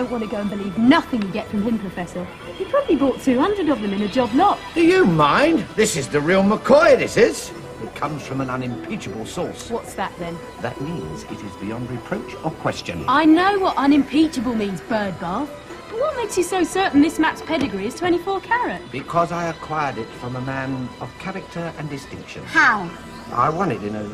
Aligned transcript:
don't 0.00 0.10
want 0.10 0.24
to 0.24 0.30
go 0.30 0.38
and 0.38 0.48
believe 0.48 0.78
nothing 0.78 1.20
you 1.20 1.28
get 1.28 1.46
from 1.48 1.60
him, 1.60 1.78
Professor. 1.78 2.24
He 2.56 2.64
probably 2.64 2.96
bought 2.96 3.20
200 3.20 3.68
of 3.68 3.82
them 3.82 3.92
in 3.92 4.00
a 4.00 4.08
job 4.08 4.32
lot. 4.32 4.58
Do 4.72 4.82
you 4.82 5.04
mind? 5.04 5.66
This 5.76 5.94
is 5.94 6.08
the 6.08 6.20
real 6.20 6.42
McCoy, 6.42 6.98
this 6.98 7.18
is. 7.18 7.52
It 7.82 7.94
comes 7.94 8.26
from 8.26 8.40
an 8.40 8.48
unimpeachable 8.48 9.26
source. 9.26 9.68
What's 9.68 9.92
that 9.94 10.16
then? 10.18 10.38
That 10.62 10.80
means 10.80 11.24
it 11.24 11.42
is 11.42 11.54
beyond 11.56 11.90
reproach 11.90 12.34
or 12.44 12.50
question. 12.50 13.04
I 13.08 13.26
know 13.26 13.58
what 13.58 13.76
unimpeachable 13.76 14.54
means, 14.54 14.80
bird 14.80 15.20
bath. 15.20 15.50
But 15.90 16.00
what 16.00 16.16
makes 16.16 16.38
you 16.38 16.44
so 16.44 16.64
certain 16.64 17.02
this 17.02 17.18
map's 17.18 17.42
pedigree 17.42 17.86
is 17.86 17.94
24 17.94 18.40
carat? 18.40 18.80
Because 18.90 19.32
I 19.32 19.48
acquired 19.48 19.98
it 19.98 20.08
from 20.08 20.34
a 20.36 20.40
man 20.40 20.88
of 21.02 21.10
character 21.18 21.74
and 21.76 21.90
distinction. 21.90 22.42
How? 22.44 22.88
I 23.32 23.50
won 23.50 23.70
it 23.70 23.82
in 23.82 23.94
a 23.96 24.10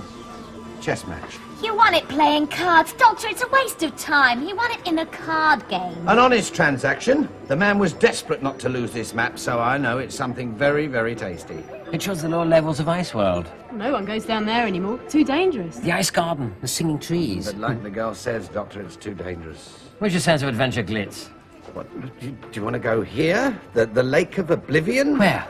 chess 0.81 1.07
match. 1.07 1.39
You 1.63 1.75
won 1.75 1.95
it 1.95 2.07
playing 2.09 2.49
cards. 2.49 2.93
Doctor, 2.93 3.29
it's 3.29 3.43
a 3.43 3.49
waste 3.49 3.83
of 3.83 3.97
time. 3.97 4.45
He 4.45 4.53
won 4.53 4.71
it 4.73 4.87
in 4.87 4.99
a 4.99 5.07
card 5.07 5.67
game. 5.69 6.07
An 6.07 6.19
honest 6.19 6.55
transaction. 6.55 7.31
The 7.49 7.57
man 7.57 7.79
was 7.79 7.95
desperate 7.95 8.43
not 8.43 8.59
to 8.61 8.69
lose 8.69 8.93
this 8.93 9.15
map, 9.15 9.39
so 9.39 9.59
I 9.59 9.79
know 9.79 9.97
it's 9.97 10.15
something 10.15 10.55
very, 10.55 10.87
very 10.87 11.15
tasty. 11.15 11.65
It 11.93 12.03
shows 12.03 12.21
the 12.21 12.29
lower 12.29 12.45
levels 12.45 12.79
of 12.79 12.89
Ice 12.89 13.15
World. 13.15 13.51
No 13.73 13.91
one 13.91 14.05
goes 14.05 14.27
down 14.27 14.45
there 14.45 14.67
anymore. 14.67 14.99
Too 15.09 15.25
dangerous. 15.25 15.79
The 15.79 15.93
Ice 15.93 16.11
Garden, 16.11 16.55
the 16.61 16.69
singing 16.69 16.99
trees. 16.99 17.47
But 17.47 17.61
like 17.61 17.83
the 17.83 17.91
girl 17.91 18.15
says, 18.15 18.49
Doctor, 18.49 18.83
it's 18.83 18.97
too 18.97 19.15
dangerous. 19.15 19.79
Where's 19.99 20.13
your 20.13 20.21
sense 20.21 20.43
of 20.43 20.49
adventure, 20.49 20.83
Glitz? 20.83 21.29
What, 21.73 21.89
do 22.21 22.27
you, 22.27 22.33
do 22.33 22.49
you 22.53 22.63
want 22.63 22.75
to 22.75 22.81
go 22.81 23.01
here? 23.01 23.59
The, 23.73 23.87
the 23.87 24.03
Lake 24.03 24.37
of 24.37 24.51
Oblivion? 24.51 25.17
Where? 25.19 25.47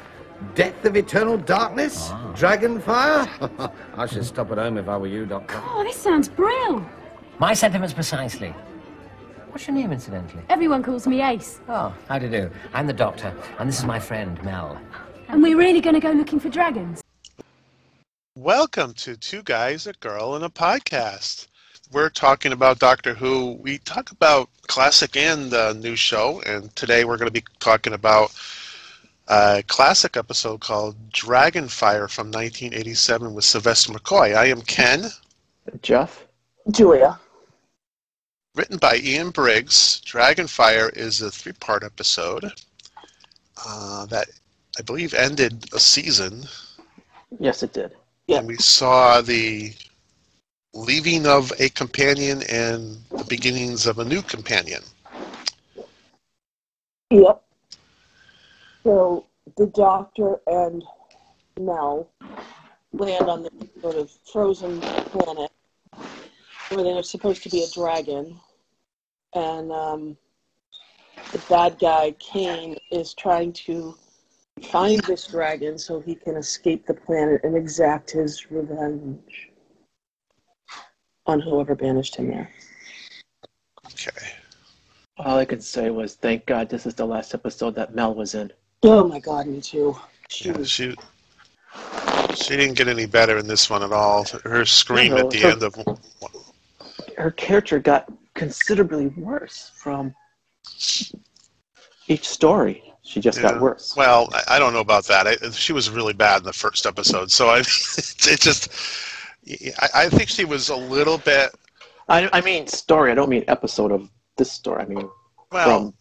Death 0.55 0.85
of 0.85 0.97
Eternal 0.97 1.39
Darkness? 1.39 2.11
Dragonfire? 2.35 3.73
I 3.97 4.07
should 4.07 4.24
stop 4.24 4.51
at 4.52 4.59
home 4.59 4.77
if 4.77 4.87
I 4.87 4.97
were 4.99 5.07
you, 5.07 5.24
Doctor. 5.24 5.63
Oh, 5.65 5.83
this 5.83 5.97
sounds 5.97 6.29
brilliant. 6.29 6.87
My 7.38 7.55
sentiments 7.55 7.95
precisely. 7.95 8.55
What's 9.49 9.66
your 9.66 9.75
name, 9.75 9.93
incidentally? 9.93 10.43
Everyone 10.51 10.83
calls 10.83 11.07
me 11.07 11.23
Ace. 11.23 11.60
Oh, 11.69 11.95
how 12.09 12.19
do 12.19 12.27
you 12.27 12.30
do? 12.33 12.51
I'm 12.75 12.87
the 12.87 12.93
doctor, 12.93 13.35
and 13.59 13.66
this 13.66 13.79
is 13.79 13.87
my 13.87 13.99
friend, 13.99 14.43
Mel. 14.43 14.79
And 15.29 15.43
we're 15.43 15.57
really 15.57 15.80
going 15.80 15.95
to 15.95 16.01
go 16.01 16.10
looking 16.10 16.38
for 16.38 16.51
dragons? 16.51 17.03
Welcome 18.35 18.93
to 18.95 19.16
Two 19.16 19.43
Guys, 19.43 19.87
a 19.87 19.95
Girl, 19.95 20.35
and 20.35 20.45
a 20.45 20.51
Podcast. 20.51 21.47
We're 21.93 22.10
talking 22.10 22.53
about 22.53 22.79
Doctor 22.79 23.15
Who. 23.15 23.53
We 23.63 23.79
talk 23.79 24.10
about 24.10 24.51
classic 24.66 25.16
and 25.16 25.55
uh, 25.55 25.73
new 25.73 25.97
show, 25.97 26.43
and 26.45 26.75
today 26.77 27.07
we're 27.07 27.16
going 27.16 27.32
to 27.32 27.41
be 27.41 27.45
talking 27.59 27.95
about 27.95 28.35
a 29.29 29.63
classic 29.66 30.16
episode 30.16 30.60
called 30.60 30.96
Dragonfire 31.10 32.09
from 32.09 32.29
1987 32.29 33.35
with 33.35 33.45
Sylvester 33.45 33.93
McCoy. 33.93 34.37
I 34.37 34.46
am 34.46 34.63
Ken, 34.63 35.07
Jeff? 35.82 36.27
Julia. 36.71 37.19
written 38.54 38.79
by 38.79 38.97
Ian 38.97 39.30
Briggs. 39.30 40.01
Dragonfire 40.04 40.97
is 40.97 41.21
a 41.23 41.30
three 41.30 41.52
part 41.52 41.85
episode 41.85 42.52
uh, 43.65 44.07
that 44.07 44.29
I 44.79 44.82
believe 44.82 45.15
ended 45.15 45.66
a 45.73 45.80
season. 45.80 46.45
Yes, 47.38 47.63
it 47.63 47.73
did. 47.73 47.93
Yeah. 48.27 48.38
And 48.38 48.49
we 48.49 48.57
saw 48.57 49.21
the 49.21 49.73
leaving 50.74 51.27
of 51.27 51.52
a 51.59 51.69
companion 51.71 52.43
and 52.51 52.99
the 53.10 53.24
beginnings 53.24 53.87
of 53.87 53.99
a 53.99 54.04
new 54.04 54.23
companion. 54.23 54.82
Yep. 57.10 57.43
So 58.87 59.26
the 59.56 59.66
doctor 59.66 60.37
and 60.46 60.84
Mel 61.59 62.09
land 62.92 63.29
on 63.29 63.42
this 63.42 63.52
sort 63.82 63.96
of 63.96 64.12
frozen 64.32 64.81
planet 64.81 65.50
where 66.69 66.84
there's 66.84 67.10
supposed 67.10 67.42
to 67.42 67.50
be 67.50 67.64
a 67.64 67.70
dragon, 67.75 68.38
and 69.34 69.72
um, 69.72 70.16
the 71.32 71.42
bad 71.48 71.80
guy 71.80 72.14
Kane 72.20 72.76
is 72.92 73.12
trying 73.12 73.52
to 73.54 73.96
find 74.70 75.00
this 75.00 75.26
dragon 75.26 75.78
so 75.78 75.98
he 75.98 76.14
can 76.14 76.36
escape 76.36 76.86
the 76.86 76.94
planet 76.94 77.41
and 77.42 77.56
exact 77.56 78.12
his 78.12 78.52
revenge 78.52 79.50
on 81.26 81.41
whoever 81.41 81.75
banished 81.75 82.14
him 82.14 82.28
there. 82.28 82.52
Okay. 83.86 84.28
All 85.19 85.38
I 85.38 85.44
could 85.44 85.64
say 85.64 85.91
was, 85.91 86.14
thank 86.14 86.46
God 86.46 86.69
this 86.69 86.86
is 86.86 86.94
the 86.94 87.04
last 87.04 87.34
episode 87.34 87.75
that 87.75 87.92
Mel 87.92 88.14
was 88.14 88.36
in. 88.36 88.52
Oh 88.88 89.06
my 89.08 89.19
God, 89.19 89.47
me 89.47 89.60
too. 89.60 89.97
She 90.28 90.48
Yeah, 90.48 90.56
was 90.58 90.70
she 90.70 90.94
she 92.34 92.56
didn't 92.56 92.74
get 92.74 92.88
any 92.88 93.06
better 93.06 93.38
in 93.38 93.47
this 93.47 93.69
one 93.69 93.82
at 93.82 93.92
all. 93.92 94.24
Her 94.44 94.64
scream 94.64 95.12
No, 95.12 95.19
at 95.19 95.30
the 95.30 95.41
so- 95.41 95.48
end 95.50 95.62
of 95.62 95.74
Her 97.16 97.30
character 97.32 97.78
got 97.78 98.10
considerably 98.34 99.08
worse 99.08 99.70
from 99.75 100.14
each 102.08 102.28
story. 102.28 102.82
She 103.02 103.20
just 103.20 103.38
Yeah. 103.38 103.52
got 103.52 103.60
worse. 103.60 103.94
well, 103.96 104.28
I, 104.32 104.56
I 104.56 104.58
don't 104.58 104.72
know 104.72 104.80
about 104.80 105.04
that. 105.06 105.26
I, 105.26 105.36
she 105.50 105.72
was 105.72 105.91
really 105.91 106.12
bad 106.12 106.38
in 106.38 106.44
the 106.44 106.52
first 106.52 106.86
episode, 106.86 107.30
so 107.30 107.48
I 107.48 107.58
it 107.60 108.41
just 108.41 108.69
I, 109.80 109.88
I 109.94 110.08
think 110.08 110.28
she 110.28 110.44
was 110.44 110.69
a 110.70 110.76
little 110.76 111.19
bit 111.19 111.54
I, 112.08 112.28
I 112.32 112.41
mean 112.41 112.66
story. 112.66 113.10
I 113.12 113.14
don't 113.14 113.28
mean 113.28 113.44
episode 113.48 113.92
of 113.92 114.08
this 114.36 114.50
story. 114.52 114.82
I 114.82 114.86
mean 114.86 115.08
well. 115.52 115.64
from 115.80 115.94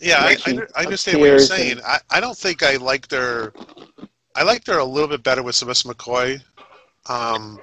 Yeah, 0.00 0.18
I, 0.20 0.36
I, 0.46 0.58
I 0.76 0.84
understand 0.84 1.20
what 1.20 1.26
you're 1.26 1.38
saying. 1.38 1.72
and- 1.72 1.80
I, 1.82 1.98
I 2.10 2.20
don't 2.20 2.36
think 2.36 2.62
I 2.62 2.76
liked 2.76 3.10
her. 3.12 3.52
I 4.34 4.42
liked 4.42 4.66
her 4.68 4.78
a 4.78 4.84
little 4.84 5.08
bit 5.08 5.22
better 5.22 5.42
with 5.42 5.56
Sylvester 5.56 5.88
McCoy. 5.88 6.40
Um, 7.08 7.58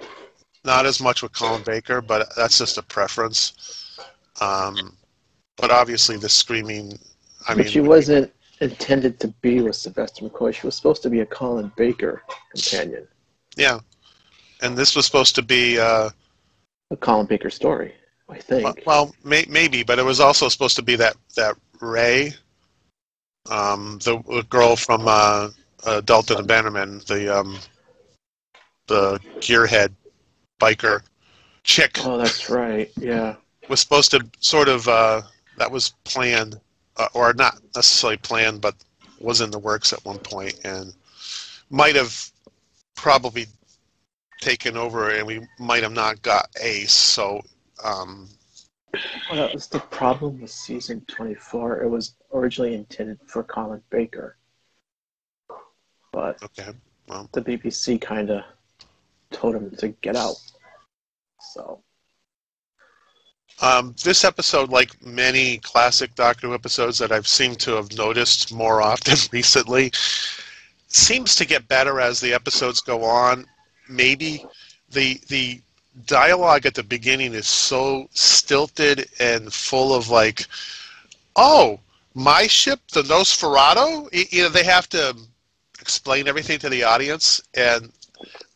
not 0.65 0.85
as 0.85 0.99
much 0.99 1.21
with 1.23 1.31
Colin 1.33 1.63
Baker, 1.63 2.01
but 2.01 2.27
that's 2.35 2.57
just 2.57 2.77
a 2.77 2.83
preference. 2.83 3.97
Um, 4.41 4.97
but 5.57 5.71
obviously, 5.71 6.17
the 6.17 6.27
screaming. 6.29 6.99
I 7.47 7.51
but 7.53 7.57
mean, 7.59 7.67
she 7.67 7.79
wasn't 7.79 8.33
intended 8.59 9.19
to 9.21 9.27
be 9.41 9.61
with 9.61 9.75
Sylvester 9.75 10.25
McCoy. 10.27 10.53
She 10.53 10.65
was 10.67 10.75
supposed 10.75 11.03
to 11.03 11.09
be 11.09 11.21
a 11.21 11.25
Colin 11.25 11.71
Baker 11.77 12.23
companion. 12.53 13.07
Yeah, 13.55 13.79
and 14.61 14.75
this 14.75 14.95
was 14.95 15.05
supposed 15.05 15.35
to 15.35 15.41
be. 15.41 15.79
Uh, 15.79 16.09
A 16.91 16.97
Colin 16.97 17.27
Baker 17.27 17.49
story, 17.49 17.93
I 18.27 18.39
think. 18.39 18.83
well, 18.85 19.15
may, 19.23 19.45
maybe, 19.47 19.83
but 19.83 19.99
it 19.99 20.03
was 20.03 20.19
also 20.19 20.49
supposed 20.49 20.75
to 20.75 20.81
be 20.81 20.95
that 20.97 21.15
that 21.37 21.55
Ray, 21.81 22.33
um, 23.49 23.99
the, 24.03 24.45
girl 24.49 24.75
from 24.75 25.07
uh, 25.07 25.49
uh, 25.85 26.01
Delta 26.01 26.37
and 26.37 26.47
Bannermen, 26.47 27.05
the 27.05 27.39
um, 27.39 27.57
the 28.87 29.19
gearhead 29.39 29.91
biker 30.59 31.01
chick, 31.63 31.99
oh, 32.05 32.17
that's 32.17 32.49
right. 32.49 32.91
Yeah. 32.97 33.35
was 33.69 33.79
supposed 33.79 34.11
to 34.11 34.25
sort 34.39 34.67
of 34.67 34.87
uh, 34.87 35.21
that 35.57 35.71
was 35.71 35.93
planned, 36.03 36.59
uh, 36.97 37.07
or 37.13 37.33
not 37.33 37.59
necessarily 37.75 38.17
planned, 38.17 38.61
but 38.61 38.75
was 39.19 39.41
in 39.41 39.51
the 39.51 39.59
works 39.59 39.93
at 39.93 40.03
one 40.05 40.19
point, 40.19 40.59
and 40.63 40.93
might 41.69 41.95
have 41.95 42.31
probably 42.95 43.47
taken 44.41 44.77
over, 44.77 45.09
and 45.11 45.25
we 45.25 45.41
might 45.59 45.83
have 45.83 45.93
not 45.93 46.21
got 46.21 46.49
Ace. 46.61 46.93
So. 46.93 47.41
Um, 47.83 48.29
Well, 49.29 49.39
that 49.39 49.53
was 49.53 49.67
the 49.67 49.79
problem 49.79 50.41
with 50.41 50.51
season 50.51 51.01
24. 51.07 51.83
It 51.83 51.89
was 51.89 52.15
originally 52.33 52.75
intended 52.75 53.19
for 53.25 53.43
Colin 53.43 53.81
Baker. 53.89 54.37
But 56.11 56.41
okay. 56.43 56.71
Well, 57.07 57.29
the 57.33 57.41
BBC 57.41 57.99
kind 58.01 58.29
of 58.29 58.43
told 59.31 59.55
him 59.55 59.69
to 59.77 59.89
get 59.89 60.15
out. 60.15 60.35
So, 61.53 61.81
Um, 63.61 63.95
this 64.03 64.23
episode, 64.23 64.69
like 64.69 65.01
many 65.05 65.59
classic 65.59 66.15
Doctor 66.15 66.47
Who 66.47 66.53
episodes 66.53 66.97
that 66.99 67.11
I've 67.11 67.27
seemed 67.27 67.59
to 67.61 67.71
have 67.71 67.91
noticed 67.93 68.53
more 68.53 68.81
often 68.91 69.17
recently, 69.31 69.91
seems 70.87 71.35
to 71.35 71.45
get 71.45 71.67
better 71.67 71.99
as 71.99 72.19
the 72.19 72.33
episodes 72.33 72.81
go 72.81 73.03
on. 73.03 73.45
Maybe 73.87 74.43
the 74.89 75.19
the 75.27 75.61
dialogue 76.05 76.65
at 76.65 76.75
the 76.75 76.83
beginning 76.83 77.33
is 77.33 77.47
so 77.47 78.07
stilted 78.13 79.09
and 79.19 79.53
full 79.53 79.93
of 79.93 80.09
like, 80.09 80.45
oh, 81.35 81.79
my 82.13 82.47
ship, 82.47 82.79
the 82.91 83.03
Nosferatu. 83.03 84.09
You 84.31 84.43
know, 84.43 84.49
they 84.49 84.63
have 84.63 84.89
to 84.89 85.15
explain 85.81 86.27
everything 86.27 86.59
to 86.59 86.69
the 86.69 86.83
audience, 86.83 87.41
and 87.53 87.91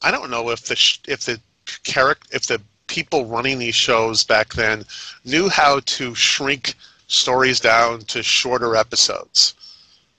I 0.02 0.12
don't 0.12 0.32
know 0.32 0.50
if 0.50 0.66
the 0.66 0.98
if 1.08 1.26
the 1.26 1.40
character 1.84 2.28
if 2.32 2.48
the 2.48 2.62
people 2.88 3.26
running 3.26 3.60
these 3.60 3.76
shows 3.76 4.24
back 4.24 4.54
then 4.54 4.84
knew 5.24 5.48
how 5.48 5.80
to 5.82 6.16
shrink 6.16 6.74
stories 7.08 7.60
down 7.60 8.02
to 8.02 8.24
shorter 8.24 8.76
episodes. 8.76 9.54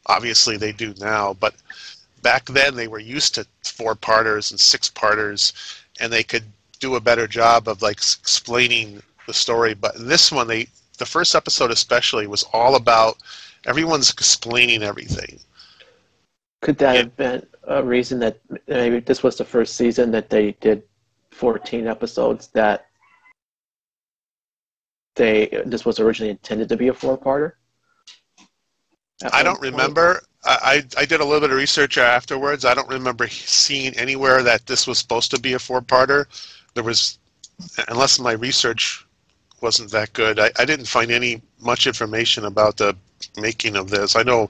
Obviously, 0.07 0.57
they 0.57 0.73
do 0.73 0.95
now, 1.01 1.35
but 1.35 1.55
back 2.23 2.45
then 2.47 2.77
they 2.77 2.89
were 2.89 2.99
used 3.01 3.35
to 3.35 3.47
four 3.65 3.95
parters 3.95 4.51
and 4.51 4.61
six 4.61 4.89
parters, 4.89 5.53
and 5.99 6.13
they 6.13 6.23
could 6.23 6.45
do 6.81 6.97
a 6.97 7.01
better 7.01 7.29
job 7.29 7.69
of 7.69 7.83
like 7.83 7.99
explaining 7.99 9.03
the 9.27 9.35
story. 9.35 9.75
But 9.75 9.97
in 9.97 10.09
this 10.09 10.33
one, 10.33 10.49
they 10.49 10.69
the 10.99 11.07
first 11.07 11.35
episode 11.35 11.71
especially 11.71 12.27
was 12.27 12.45
all 12.53 12.77
about 12.77 13.19
everyone's 13.67 14.11
explaining 14.11 14.83
everything. 14.83 15.41
could 16.63 16.79
that 16.79 16.95
Yeah. 16.95 17.03
have 17.03 17.17
been 17.17 17.47
a 17.65 17.83
reason 17.83 18.19
that 18.21 18.39
maybe 18.67 19.01
this 19.01 19.23
was 19.23 19.37
the 19.39 19.45
first 19.45 19.77
season 19.77 20.11
that 20.13 20.31
they 20.31 20.53
did 20.61 20.83
14 21.33 21.87
episodes 21.87 22.49
that 22.49 22.87
they 25.17 25.47
this 25.67 25.85
was 25.85 26.01
originally 26.01 26.31
intended 26.31 26.69
to 26.69 26.77
be 26.77 26.89
a 26.89 26.95
four-parter? 26.95 27.53
I 29.33 29.43
don't 29.43 29.61
point? 29.71 29.75
remember. 29.75 30.23
I, 30.45 30.83
I 30.97 31.03
I 31.03 31.05
did 31.05 31.21
a 31.21 31.25
little 31.25 31.41
bit 31.41 31.51
of 31.51 31.57
research 31.57 31.99
afterwards. 31.99 32.65
I 32.65 32.75
don't 32.75 32.89
remember 32.89 33.29
seeing 33.29 33.95
anywhere 33.99 34.43
that 34.43 34.67
this 34.67 34.87
was 34.87 34.99
supposed 34.99 35.31
to 35.33 35.41
be 35.41 35.53
a 35.55 35.59
four-parter. 35.59 36.27
There 36.75 36.85
was, 36.85 37.19
unless 37.89 38.19
my 38.19 38.33
research 38.33 39.07
wasn't 39.61 39.91
that 39.91 40.13
good, 40.13 40.39
I, 40.39 40.51
I 40.59 40.65
didn't 40.65 40.87
find 40.87 41.11
any 41.11 41.43
much 41.61 41.87
information 41.87 42.45
about 42.47 42.77
the 42.77 42.97
making 43.37 43.77
of 43.77 43.91
this. 43.91 44.17
I 44.17 44.23
know 44.23 44.49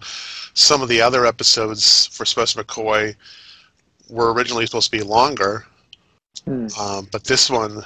some 0.54 0.82
of 0.82 0.88
the 0.88 1.00
other 1.00 1.26
episodes 1.26 2.06
for 2.06 2.24
Sylvester 2.24 2.62
McCoy 2.62 3.16
were 4.08 4.32
originally 4.32 4.66
supposed 4.66 4.90
to 4.90 4.98
be 4.98 5.02
longer, 5.02 5.66
Hmm. 6.44 6.68
um, 6.78 7.08
but 7.12 7.24
this 7.24 7.50
one, 7.50 7.82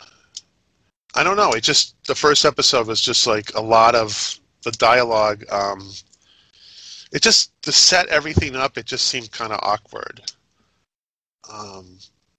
I 1.15 1.25
don't 1.25 1.37
know. 1.37 1.53
It 1.53 1.63
just 1.63 1.95
the 2.05 2.15
first 2.15 2.45
episode 2.45 2.87
was 2.87 3.01
just 3.01 3.27
like 3.27 3.55
a 3.55 3.61
lot 3.61 3.95
of 3.95 4.39
the 4.63 4.71
dialogue. 4.73 5.45
Um, 5.51 5.91
it 7.13 7.23
just 7.23 7.53
to 7.63 7.73
set 7.73 8.09
everything 8.09 8.55
up. 8.57 8.77
It 8.77 8.87
just 8.87 9.07
seemed 9.07 9.31
kind 9.33 9.53
of 9.53 9.61
awkward. 9.63 10.21
Um, 11.51 11.99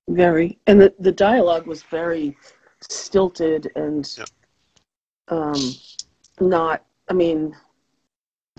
Very. 0.09 0.57
And 0.67 0.79
the, 0.79 0.93
the 0.99 1.11
dialogue 1.11 1.67
was 1.67 1.83
very 1.83 2.37
stilted 2.81 3.71
and 3.75 4.07
Yep. 4.17 4.27
um, 5.29 5.55
not, 6.39 6.83
I 7.09 7.13
mean, 7.13 7.55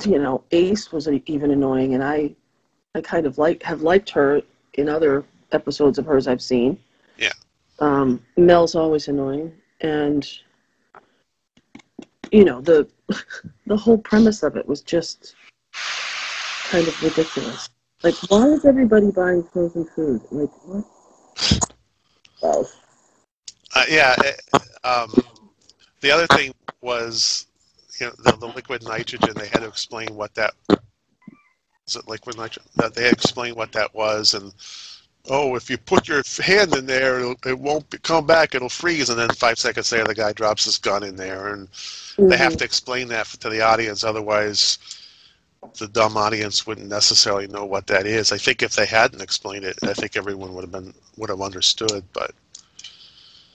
you 0.04 0.18
know, 0.18 0.44
Ace 0.50 0.92
was 0.92 1.08
even 1.08 1.50
annoying, 1.50 1.94
and 1.94 2.04
I, 2.04 2.34
I 2.94 3.00
kind 3.00 3.26
of 3.26 3.38
like 3.38 3.62
have 3.62 3.82
liked 3.82 4.10
her 4.10 4.42
in 4.74 4.88
other 4.88 5.24
episodes 5.52 5.98
of 5.98 6.04
hers 6.06 6.26
I've 6.26 6.42
seen. 6.42 6.78
Yeah. 7.16 7.32
Um, 7.78 8.22
Mel's 8.36 8.74
always 8.74 9.08
annoying, 9.08 9.52
and 9.80 10.28
you 12.32 12.44
know 12.44 12.60
the 12.60 12.88
the 13.66 13.76
whole 13.76 13.98
premise 13.98 14.42
of 14.42 14.56
it 14.56 14.66
was 14.66 14.82
just 14.82 15.34
kind 16.70 16.86
of 16.86 17.02
ridiculous. 17.02 17.70
Like, 18.02 18.14
why 18.28 18.46
is 18.48 18.64
everybody 18.64 19.10
buying 19.10 19.42
frozen 19.44 19.86
food? 19.86 20.20
Like, 20.30 20.50
what? 20.66 20.84
Uh, 23.74 23.84
yeah. 23.88 24.14
it- 24.18 24.40
um, 24.84 25.12
the 26.00 26.10
other 26.12 26.26
thing 26.28 26.54
was, 26.80 27.46
you 27.98 28.06
know, 28.06 28.12
the, 28.22 28.36
the 28.36 28.46
liquid 28.46 28.84
nitrogen. 28.84 29.34
They 29.34 29.48
had 29.48 29.60
to 29.60 29.66
explain 29.68 30.14
what 30.14 30.34
that. 30.34 30.54
Is 31.88 31.96
it 31.96 32.06
liquid 32.08 32.36
nitrogen? 32.36 32.70
That 32.76 32.94
they 32.94 33.02
had 33.04 33.18
to 33.18 33.22
explain 33.24 33.54
what 33.56 33.72
that 33.72 33.92
was, 33.94 34.34
and 34.34 34.52
oh, 35.28 35.56
if 35.56 35.68
you 35.68 35.76
put 35.78 36.06
your 36.06 36.22
hand 36.40 36.74
in 36.76 36.86
there, 36.86 37.18
it'll, 37.18 37.34
it 37.44 37.58
won't 37.58 37.88
be, 37.90 37.98
come 37.98 38.26
back. 38.26 38.54
It'll 38.54 38.68
freeze, 38.68 39.10
and 39.10 39.18
then 39.18 39.30
five 39.30 39.58
seconds 39.58 39.90
later, 39.90 40.04
the 40.04 40.14
guy 40.14 40.32
drops 40.32 40.64
his 40.66 40.78
gun 40.78 41.02
in 41.02 41.16
there, 41.16 41.48
and 41.54 41.68
they 42.28 42.36
have 42.36 42.56
to 42.58 42.64
explain 42.64 43.08
that 43.08 43.26
to 43.26 43.48
the 43.48 43.60
audience. 43.60 44.04
Otherwise, 44.04 44.78
the 45.78 45.88
dumb 45.88 46.16
audience 46.16 46.66
wouldn't 46.66 46.88
necessarily 46.88 47.46
know 47.48 47.64
what 47.64 47.86
that 47.88 48.06
is. 48.06 48.32
I 48.32 48.38
think 48.38 48.62
if 48.62 48.74
they 48.74 48.86
hadn't 48.86 49.20
explained 49.22 49.64
it, 49.64 49.78
I 49.84 49.92
think 49.92 50.16
everyone 50.16 50.54
would 50.54 50.62
have 50.64 50.72
been 50.72 50.94
would 51.16 51.30
have 51.30 51.40
understood. 51.42 52.04
But 52.12 52.32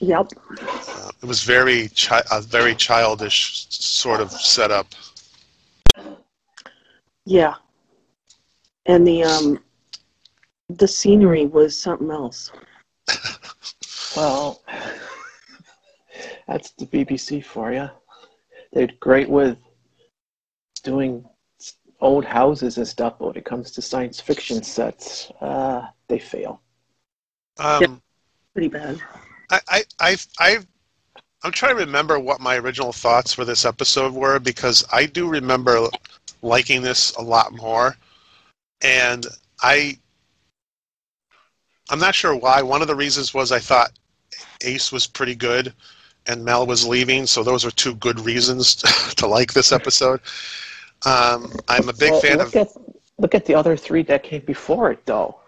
Yep. 0.00 0.28
uh, 0.60 1.10
it 1.22 1.26
was 1.26 1.42
very 1.44 1.88
chi- 1.90 2.22
a 2.30 2.40
very 2.40 2.74
childish 2.74 3.66
sort 3.70 4.20
of 4.20 4.32
setup. 4.32 4.86
Yeah. 7.24 7.54
And 8.86 9.06
the 9.06 9.22
um 9.22 9.62
the 10.68 10.88
scenery 10.88 11.46
was 11.46 11.78
something 11.78 12.10
else. 12.10 12.50
Well, 14.14 14.60
that's 16.46 16.72
the 16.72 16.84
BBC 16.84 17.42
for 17.42 17.72
you. 17.72 17.88
They're 18.74 18.90
great 19.00 19.26
with 19.30 19.56
doing 20.84 21.24
s- 21.24 21.31
old 22.02 22.24
houses 22.24 22.76
and 22.76 22.86
stuff, 22.86 23.14
but 23.18 23.28
when 23.28 23.36
it 23.36 23.44
comes 23.44 23.70
to 23.70 23.80
science 23.80 24.20
fiction 24.20 24.62
sets, 24.62 25.30
uh, 25.40 25.86
they 26.08 26.18
fail. 26.18 26.60
Um, 27.58 28.02
Pretty 28.52 28.68
bad. 28.68 29.00
I, 29.50 29.60
I, 29.68 29.84
I, 30.00 30.16
I, 30.40 30.58
I'm 31.44 31.52
trying 31.52 31.76
to 31.76 31.84
remember 31.84 32.18
what 32.18 32.40
my 32.40 32.56
original 32.56 32.92
thoughts 32.92 33.32
for 33.32 33.44
this 33.44 33.64
episode 33.64 34.12
were 34.12 34.38
because 34.40 34.84
I 34.92 35.06
do 35.06 35.28
remember 35.28 35.86
liking 36.42 36.82
this 36.82 37.14
a 37.16 37.22
lot 37.22 37.52
more, 37.52 37.96
and 38.82 39.24
I, 39.62 39.96
I'm 41.88 42.00
not 42.00 42.16
sure 42.16 42.34
why. 42.34 42.62
One 42.62 42.82
of 42.82 42.88
the 42.88 42.96
reasons 42.96 43.32
was 43.32 43.52
I 43.52 43.60
thought 43.60 43.92
Ace 44.62 44.90
was 44.90 45.06
pretty 45.06 45.36
good, 45.36 45.72
and 46.26 46.44
Mel 46.44 46.66
was 46.66 46.86
leaving, 46.86 47.26
so 47.26 47.44
those 47.44 47.64
are 47.64 47.70
two 47.70 47.94
good 47.94 48.18
reasons 48.20 48.74
to 49.16 49.26
like 49.26 49.52
this 49.52 49.70
episode. 49.70 50.20
Um, 51.04 51.52
I'm 51.68 51.88
a 51.88 51.92
big 51.92 52.12
Well, 52.12 52.20
fan 52.20 52.38
look 52.38 52.54
of. 52.54 52.56
At, 52.56 52.68
look 53.18 53.34
at 53.34 53.44
the 53.44 53.54
other 53.54 53.76
three 53.76 54.02
that 54.04 54.22
came 54.22 54.42
before 54.44 54.90
it, 54.92 55.04
though. 55.06 55.38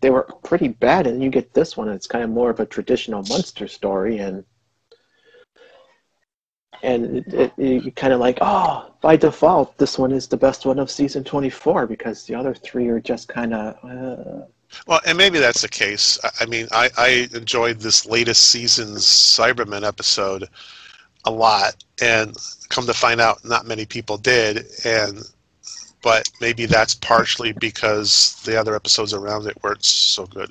They 0.00 0.10
were 0.10 0.28
pretty 0.44 0.68
bad, 0.68 1.06
and 1.06 1.22
you 1.22 1.28
get 1.30 1.52
this 1.54 1.76
one, 1.76 1.88
and 1.88 1.96
it's 1.96 2.06
kind 2.06 2.22
of 2.24 2.30
more 2.30 2.50
of 2.50 2.60
a 2.60 2.66
traditional 2.66 3.22
monster 3.28 3.66
story, 3.66 4.18
and 4.18 4.44
and 6.82 7.16
it, 7.16 7.52
it, 7.58 7.82
you 7.84 7.90
kind 7.92 8.12
of 8.12 8.20
like, 8.20 8.38
oh, 8.40 8.94
by 9.00 9.16
default, 9.16 9.76
this 9.78 9.98
one 9.98 10.12
is 10.12 10.28
the 10.28 10.36
best 10.36 10.64
one 10.64 10.78
of 10.78 10.90
season 10.90 11.24
24 11.24 11.86
because 11.88 12.24
the 12.24 12.34
other 12.36 12.54
three 12.54 12.86
are 12.88 13.00
just 13.00 13.26
kind 13.28 13.52
of. 13.52 13.74
Uh, 13.82 14.44
Well, 14.86 15.00
and 15.06 15.18
maybe 15.18 15.38
that's 15.40 15.62
the 15.62 15.68
case. 15.68 16.18
I- 16.22 16.30
I 16.40 16.46
mean, 16.46 16.68
I, 16.70 16.90
I 16.96 17.28
enjoyed 17.34 17.80
this 17.80 18.06
latest 18.06 18.42
season's 18.48 19.04
Cybermen 19.04 19.84
episode 19.84 20.48
a 21.28 21.30
lot, 21.30 21.84
and 22.00 22.36
come 22.68 22.86
to 22.86 22.94
find 22.94 23.20
out, 23.20 23.44
not 23.44 23.66
many 23.66 23.86
people 23.86 24.16
did. 24.16 24.66
And 24.84 25.22
but 26.02 26.28
maybe 26.40 26.66
that's 26.66 26.94
partially 26.94 27.52
because 27.52 28.40
the 28.44 28.58
other 28.58 28.74
episodes 28.74 29.12
around 29.12 29.46
it 29.46 29.62
weren't 29.62 29.84
so 29.84 30.26
good. 30.26 30.50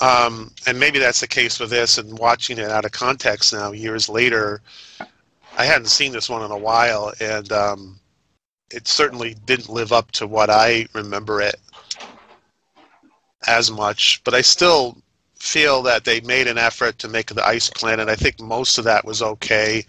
Um, 0.00 0.50
and 0.66 0.80
maybe 0.80 0.98
that's 0.98 1.20
the 1.20 1.26
case 1.28 1.60
with 1.60 1.70
this. 1.70 1.98
And 1.98 2.18
watching 2.18 2.58
it 2.58 2.70
out 2.70 2.84
of 2.84 2.92
context 2.92 3.52
now, 3.52 3.72
years 3.72 4.08
later, 4.08 4.62
I 5.58 5.64
hadn't 5.64 5.88
seen 5.88 6.12
this 6.12 6.28
one 6.28 6.42
in 6.42 6.50
a 6.50 6.58
while, 6.58 7.12
and 7.20 7.50
um, 7.52 8.00
it 8.70 8.88
certainly 8.88 9.36
didn't 9.46 9.68
live 9.68 9.92
up 9.92 10.10
to 10.12 10.26
what 10.26 10.50
I 10.50 10.86
remember 10.94 11.40
it 11.40 11.56
as 13.46 13.70
much, 13.70 14.22
but 14.24 14.34
I 14.34 14.40
still 14.40 14.96
feel 15.46 15.82
that 15.82 16.04
they 16.04 16.20
made 16.22 16.46
an 16.48 16.58
effort 16.58 16.98
to 16.98 17.08
make 17.08 17.28
the 17.28 17.46
ice 17.46 17.70
planet. 17.70 18.08
I 18.08 18.16
think 18.16 18.40
most 18.40 18.78
of 18.78 18.84
that 18.84 19.04
was 19.04 19.22
okay. 19.22 19.84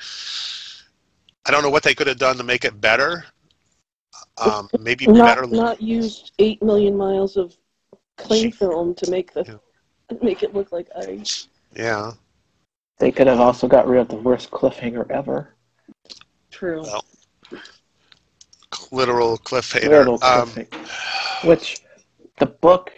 I 1.45 1.51
don't 1.51 1.63
know 1.63 1.69
what 1.69 1.83
they 1.83 1.95
could 1.95 2.07
have 2.07 2.17
done 2.19 2.37
to 2.37 2.43
make 2.43 2.65
it 2.65 2.79
better. 2.79 3.25
Um, 4.37 4.69
maybe 4.79 5.05
better. 5.07 5.41
Not 5.41 5.51
not 5.51 5.81
used 5.81 6.31
eight 6.39 6.61
million 6.61 6.95
miles 6.95 7.37
of 7.37 7.55
cling 8.17 8.51
film 8.51 8.93
to 8.95 9.09
make 9.09 9.33
the 9.33 9.59
make 10.21 10.43
it 10.43 10.53
look 10.53 10.71
like 10.71 10.87
ice. 10.95 11.47
Yeah. 11.75 12.13
they 12.99 13.11
could 13.11 13.27
have 13.27 13.39
also 13.39 13.67
got 13.67 13.87
rid 13.87 13.99
of 14.01 14.07
the 14.09 14.15
worst 14.15 14.51
cliffhanger 14.51 15.09
ever. 15.11 15.55
True. 16.51 16.81
Well, 16.83 17.03
Literal 18.91 19.37
cliffhanger. 19.37 19.83
Literal 19.89 20.23
Um, 20.23 20.49
cliffhanger. 20.49 21.45
Which 21.47 21.81
the 22.37 22.45
book, 22.47 22.91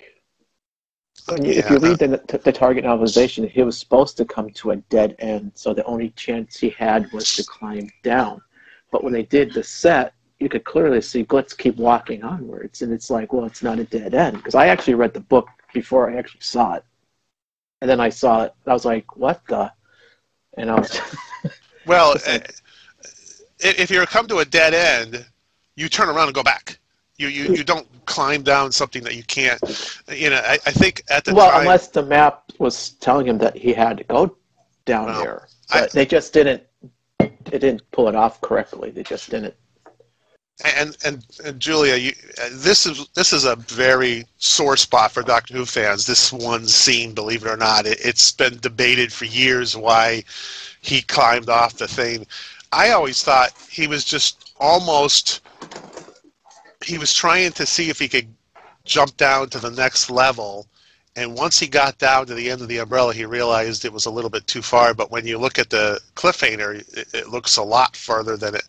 you, 1.38 1.52
if 1.52 1.70
you 1.70 1.78
read 1.78 2.00
the, 2.00 2.40
the 2.44 2.52
target 2.52 2.86
novelization, 2.86 3.50
he 3.50 3.64
was 3.64 3.78
supposed 3.78 4.18
to 4.18 4.26
come 4.26 4.50
to 4.52 4.72
a 4.72 4.76
dead 4.76 5.16
end, 5.20 5.52
so 5.56 5.74
the 5.74 5.84
only 5.86 6.10
chance 6.12 6.58
he 6.58 6.70
had 6.70 7.12
was 7.12 7.36
to 7.36 7.44
climb 7.44 7.90
down. 8.04 8.42
But 8.92 9.04
when 9.04 9.14
they 9.14 9.24
did 9.24 9.54
the 9.54 9.64
set, 9.64 10.14
you 10.40 10.50
could 10.50 10.64
clearly 10.64 11.02
see 11.02 11.24
Glitz 11.26 11.58
keep 11.58 11.76
walking 11.78 12.24
onwards, 12.24 12.82
and 12.82 12.92
it's 12.94 13.10
like, 13.10 13.34
well, 13.34 13.46
it's 13.46 13.62
not 13.62 13.80
a 13.80 13.84
dead 13.84 14.14
end. 14.14 14.38
Because 14.38 14.56
I 14.56 14.68
actually 14.68 14.96
read 14.96 15.14
the 15.14 15.20
book 15.20 15.48
before 15.74 16.10
I 16.10 16.16
actually 16.18 16.42
saw 16.42 16.76
it. 16.76 16.84
And 17.82 17.90
then 17.90 18.00
I 18.00 18.10
saw 18.10 18.44
it, 18.44 18.54
and 18.66 18.72
I 18.72 18.74
was 18.74 18.86
like, 18.86 19.16
what 19.16 19.42
the? 19.48 19.72
And 20.58 20.70
I 20.72 20.76
was. 20.80 21.00
Well, 21.86 22.16
like- 22.28 22.28
uh, 22.28 22.40
if 23.62 23.90
you 23.90 24.06
come 24.06 24.28
to 24.28 24.38
a 24.40 24.46
dead 24.46 24.74
end, 24.74 25.26
you 25.76 25.90
turn 25.90 26.08
around 26.08 26.28
and 26.28 26.36
go 26.36 26.44
back. 26.44 26.78
You, 27.20 27.28
you, 27.28 27.54
you 27.54 27.64
don't 27.66 27.86
climb 28.06 28.44
down 28.44 28.72
something 28.72 29.04
that 29.04 29.16
you 29.16 29.24
can't. 29.24 29.62
You 30.10 30.30
know, 30.30 30.38
I, 30.38 30.54
I 30.54 30.72
think 30.72 31.04
at 31.10 31.26
the 31.26 31.34
well, 31.36 31.52
time. 31.52 31.62
unless 31.62 31.90
the 31.90 32.02
map 32.02 32.44
was 32.60 32.92
telling 32.92 33.28
him 33.28 33.38
that 33.40 33.58
he 33.58 33.74
had 33.74 33.98
to 33.98 34.06
go 34.06 34.38
down 34.86 35.08
Well, 35.08 35.22
there, 35.22 35.48
I- 35.70 35.88
they 35.88 36.06
just 36.06 36.34
didn't. 36.34 36.64
They 37.20 37.60
didn't 37.60 37.82
pull 37.92 38.08
it 38.08 38.16
off 38.16 38.40
correctly. 38.42 38.92
They 38.92 39.04
just 39.04 39.30
didn't. 39.30 39.54
And, 40.64 40.98
and 41.06 41.26
and 41.46 41.60
Julia, 41.60 41.96
you, 41.96 42.12
uh, 42.42 42.50
this 42.54 42.86
is 42.86 43.08
this 43.16 43.34
is 43.34 43.46
a 43.46 43.56
very 43.56 44.26
sore 44.38 44.78
spot 44.78 45.12
for 45.12 45.22
Doctor 45.24 45.54
Who 45.54 45.66
fans. 45.66 46.06
This 46.06 46.34
one 46.34 46.68
scene, 46.68 47.14
believe 47.14 47.46
it 47.46 47.50
or 47.50 47.58
not, 47.58 47.86
it, 47.86 47.98
it's 48.04 48.32
been 48.32 48.58
debated 48.60 49.12
for 49.12 49.26
years 49.26 49.76
why 49.76 50.24
he 50.82 51.02
climbed 51.02 51.50
off 51.50 51.78
the 51.78 51.88
thing. 51.88 52.26
I 52.72 52.92
always 52.92 53.24
thought 53.24 53.52
he 53.70 53.88
was 53.88 54.04
just 54.06 54.54
almost 54.60 55.42
he 56.86 56.98
was 56.98 57.14
trying 57.14 57.52
to 57.54 57.66
see 57.66 57.90
if 57.90 58.00
he 58.00 58.08
could 58.08 58.34
jump 58.86 59.16
down 59.18 59.50
to 59.50 59.60
the 59.60 59.72
next 59.72 60.10
level 60.10 60.68
and 61.16 61.36
once 61.36 61.60
he 61.60 61.68
got 61.68 61.98
down 61.98 62.28
to 62.28 62.34
the 62.34 62.50
end 62.50 62.62
of 62.62 62.68
the 62.68 62.78
umbrella, 62.78 63.14
he 63.14 63.26
realized 63.26 63.84
it 63.84 63.92
was 63.92 64.06
a 64.06 64.12
little 64.12 64.30
bit 64.30 64.48
too 64.48 64.62
far. 64.62 64.94
But 64.94 65.12
when 65.12 65.26
you 65.28 65.38
look 65.38 65.60
at 65.60 65.70
the 65.70 66.00
cliffhanger, 66.16 66.80
it, 66.98 67.14
it 67.14 67.28
looks 67.30 67.58
a 67.58 67.64
lot 67.64 67.96
farther 67.96 68.38
than 68.38 68.56
it. 68.56 68.64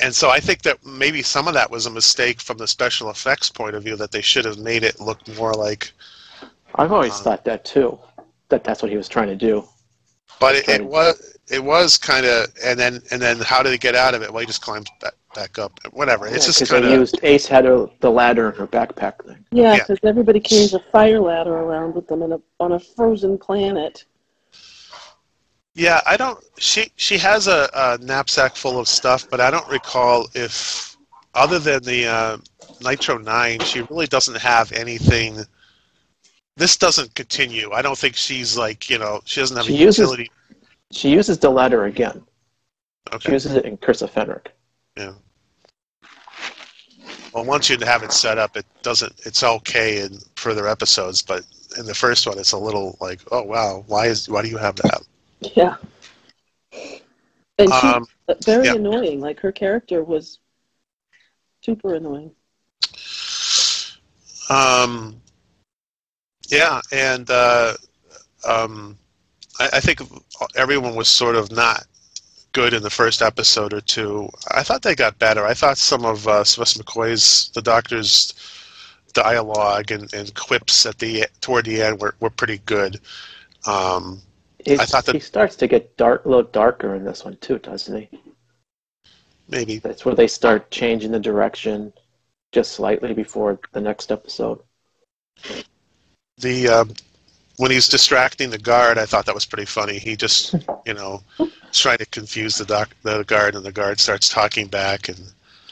And 0.00 0.14
so 0.14 0.30
I 0.30 0.40
think 0.40 0.62
that 0.62 0.84
maybe 0.84 1.22
some 1.22 1.48
of 1.48 1.54
that 1.54 1.70
was 1.70 1.86
a 1.86 1.90
mistake 1.90 2.40
from 2.40 2.58
the 2.58 2.68
special 2.68 3.10
effects 3.10 3.48
point 3.50 3.74
of 3.74 3.82
view 3.82 3.96
that 3.96 4.12
they 4.12 4.20
should 4.20 4.44
have 4.44 4.58
made 4.58 4.84
it 4.84 5.00
look 5.00 5.26
more 5.36 5.54
like. 5.54 5.92
I've 6.74 6.92
always 6.92 7.18
Um, 7.18 7.24
thought 7.24 7.44
that 7.44 7.64
too. 7.64 7.98
That 8.50 8.64
that's 8.64 8.82
what 8.82 8.90
he 8.90 8.96
was 8.96 9.08
trying 9.08 9.28
to 9.28 9.36
do. 9.36 9.66
But 10.40 10.56
it, 10.56 10.68
it 10.68 10.84
was 10.84 11.36
it 11.48 11.64
was 11.64 11.96
kind 11.98 12.26
of 12.26 12.46
and 12.62 12.78
then 12.78 13.02
and 13.10 13.20
then 13.22 13.38
how 13.38 13.62
did 13.62 13.72
he 13.72 13.78
get 13.78 13.94
out 13.94 14.14
of 14.14 14.22
it? 14.22 14.32
Well, 14.32 14.40
he 14.40 14.46
just 14.46 14.62
climbed 14.62 14.88
back, 15.38 15.54
back 15.54 15.58
up. 15.58 15.78
Whatever. 15.92 16.26
It's 16.26 16.46
just 16.46 16.58
because 16.58 16.70
kind 16.70 16.84
of 16.84 16.90
used 16.90 17.18
Ace 17.22 17.46
had 17.46 17.64
her, 17.64 17.88
the 18.00 18.10
ladder 18.10 18.50
in 18.50 18.56
her 18.56 18.66
backpack 18.66 19.24
thing. 19.24 19.44
Yeah, 19.50 19.74
Yeah. 19.74 19.78
because 19.78 19.98
everybody 20.02 20.40
carries 20.40 20.74
a 20.74 20.80
fire 20.92 21.20
ladder 21.20 21.54
around 21.54 21.94
with 21.94 22.06
them 22.08 22.22
in 22.22 22.32
a, 22.32 22.40
on 22.60 22.72
a 22.72 22.78
frozen 22.80 23.38
planet. 23.38 24.04
Yeah, 25.74 26.00
I 26.06 26.16
don't. 26.16 26.42
She 26.58 26.90
she 26.96 27.18
has 27.18 27.46
a, 27.46 27.68
a 27.72 27.98
knapsack 27.98 28.56
full 28.56 28.80
of 28.80 28.88
stuff, 28.88 29.28
but 29.30 29.40
I 29.40 29.48
don't 29.50 29.68
recall 29.70 30.26
if, 30.34 30.96
other 31.34 31.60
than 31.60 31.82
the 31.84 32.06
uh, 32.06 32.38
Nitro 32.82 33.18
Nine, 33.18 33.60
she 33.60 33.82
really 33.82 34.06
doesn't 34.08 34.38
have 34.38 34.72
anything. 34.72 35.38
This 36.56 36.76
doesn't 36.76 37.14
continue. 37.14 37.70
I 37.70 37.82
don't 37.82 37.96
think 37.96 38.16
she's 38.16 38.58
like 38.58 38.90
you 38.90 38.98
know 38.98 39.20
she 39.24 39.40
doesn't 39.40 39.56
have 39.56 39.66
She 39.66 39.74
a 39.76 39.78
uses- 39.86 39.98
utility. 40.00 40.30
She 40.90 41.10
uses 41.10 41.38
the 41.38 41.50
ladder 41.50 41.84
again. 41.84 42.24
She 43.20 43.30
uses 43.32 43.54
it 43.54 43.64
in 43.64 43.76
Curse 43.76 44.02
of 44.02 44.10
Fenric. 44.12 44.46
Well, 47.32 47.44
once 47.44 47.68
you 47.68 47.76
have 47.78 48.02
it 48.02 48.12
set 48.12 48.38
up, 48.38 48.56
it 48.56 48.66
doesn't. 48.82 49.12
It's 49.24 49.42
okay 49.42 50.02
in 50.02 50.18
further 50.36 50.66
episodes, 50.66 51.22
but 51.22 51.42
in 51.78 51.86
the 51.86 51.94
first 51.94 52.26
one, 52.26 52.38
it's 52.38 52.52
a 52.52 52.58
little 52.58 52.96
like, 53.00 53.20
oh 53.30 53.42
wow, 53.42 53.84
why 53.86 54.06
is 54.06 54.28
why 54.28 54.42
do 54.42 54.48
you 54.48 54.56
have 54.56 54.76
that? 54.76 55.02
Yeah. 55.54 55.76
And 57.58 57.72
she's 57.72 57.94
Um, 57.94 58.06
very 58.44 58.66
yeah. 58.66 58.74
annoying. 58.74 59.20
Like 59.20 59.40
her 59.40 59.52
character 59.52 60.02
was 60.02 60.38
super 61.62 61.94
annoying. 61.94 62.30
Um, 64.50 65.20
yeah, 66.48 66.80
and 66.92 67.28
uh, 67.30 67.74
um, 68.48 68.96
I, 69.60 69.68
I 69.74 69.80
think 69.80 70.00
everyone 70.56 70.94
was 70.94 71.08
sort 71.08 71.36
of 71.36 71.52
not 71.52 71.84
good 72.58 72.74
in 72.74 72.82
the 72.82 72.90
first 72.90 73.22
episode 73.22 73.72
or 73.72 73.80
two. 73.80 74.28
I 74.50 74.64
thought 74.64 74.82
they 74.82 74.96
got 74.96 75.16
better. 75.20 75.46
I 75.46 75.54
thought 75.54 75.78
some 75.78 76.04
of 76.04 76.26
uh, 76.26 76.42
Sylvester 76.42 76.82
McCoy's, 76.82 77.50
the 77.54 77.62
Doctor's 77.62 78.34
dialogue 79.12 79.92
and, 79.92 80.12
and 80.12 80.34
quips 80.34 80.84
at 80.84 80.98
the 80.98 81.26
toward 81.40 81.66
the 81.66 81.80
end 81.80 82.00
were, 82.00 82.16
were 82.18 82.30
pretty 82.30 82.58
good. 82.66 83.00
Um, 83.64 84.20
I 84.66 84.84
thought 84.86 85.04
that- 85.06 85.14
he 85.14 85.20
starts 85.20 85.54
to 85.56 85.68
get 85.68 85.96
dark, 85.96 86.24
a 86.24 86.28
little 86.28 86.50
darker 86.50 86.96
in 86.96 87.04
this 87.04 87.24
one 87.24 87.36
too, 87.36 87.58
doesn't 87.60 87.96
he? 87.96 88.18
maybe 89.48 89.78
That's 89.78 90.04
where 90.04 90.16
they 90.16 90.26
start 90.26 90.70
changing 90.72 91.12
the 91.12 91.20
direction 91.20 91.92
just 92.50 92.72
slightly 92.72 93.14
before 93.14 93.60
the 93.72 93.80
next 93.80 94.10
episode. 94.10 94.58
the 96.38 96.68
um, 96.68 96.90
when 97.58 97.70
he's 97.70 97.88
distracting 97.88 98.50
the 98.50 98.58
guard, 98.58 98.98
I 98.98 99.04
thought 99.06 99.26
that 99.26 99.34
was 99.34 99.46
pretty 99.46 99.66
funny. 99.66 99.98
He 99.98 100.16
just, 100.16 100.54
you 100.86 100.94
know, 100.94 101.22
is 101.38 101.78
trying 101.78 101.98
to 101.98 102.06
confuse 102.06 102.56
the 102.56 102.64
doc, 102.64 102.90
the 103.02 103.24
guard, 103.24 103.54
and 103.54 103.64
the 103.64 103.72
guard 103.72 104.00
starts 104.00 104.28
talking 104.28 104.66
back, 104.66 105.08
and 105.08 105.18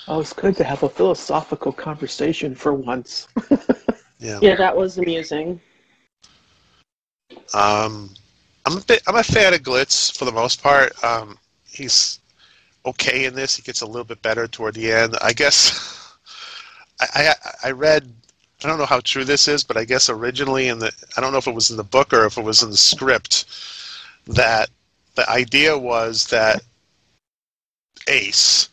Oh, 0.09 0.21
it's 0.21 0.33
good 0.33 0.57
to 0.57 0.64
have 0.64 0.85
a 0.85 0.88
philosophical 0.88 1.73
conversation 1.73 2.55
for 2.55 2.73
once. 2.73 3.26
yeah. 4.21 4.38
Yeah, 4.40 4.55
that 4.55 4.76
was 4.76 4.99
amusing. 4.99 5.61
Um, 7.55 8.11
I'm 8.66 8.78
a 8.78 8.81
bit, 8.83 9.02
I'm 9.09 9.16
a 9.16 9.25
fan 9.25 9.52
of 9.52 9.62
Glitz 9.62 10.16
for 10.16 10.25
the 10.25 10.33
most 10.33 10.62
part. 10.62 10.93
Um, 11.02 11.38
he's 11.66 12.21
okay 12.85 13.25
in 13.25 13.35
this. 13.35 13.57
He 13.57 13.62
gets 13.62 13.81
a 13.81 13.87
little 13.87 14.05
bit 14.05 14.23
better 14.23 14.47
toward 14.47 14.75
the 14.75 14.93
end. 14.93 15.16
I 15.23 15.33
guess 15.33 16.16
I, 17.00 17.07
I 17.43 17.69
I 17.69 17.71
read. 17.73 18.12
I 18.66 18.68
don't 18.68 18.80
know 18.80 18.87
how 18.87 18.99
true 18.99 19.25
this 19.25 19.46
is, 19.46 19.62
but 19.62 19.76
I 19.76 19.85
guess 19.85 20.11
originally 20.11 20.66
in 20.66 20.80
the 20.80 20.90
I 21.16 21.20
don't 21.20 21.30
know 21.30 21.38
if 21.38 21.46
it 21.46 21.54
was 21.54 21.70
in 21.70 21.76
the 21.76 21.85
book 21.85 22.12
or 22.12 22.26
if 22.26 22.37
it 22.37 22.42
was 22.42 22.64
in 22.64 22.70
the 22.70 22.76
script 22.76 23.44
that 24.26 24.70
the 25.14 25.30
idea 25.30 25.78
was 25.78 26.26
that 26.30 26.62
Ace 28.08 28.68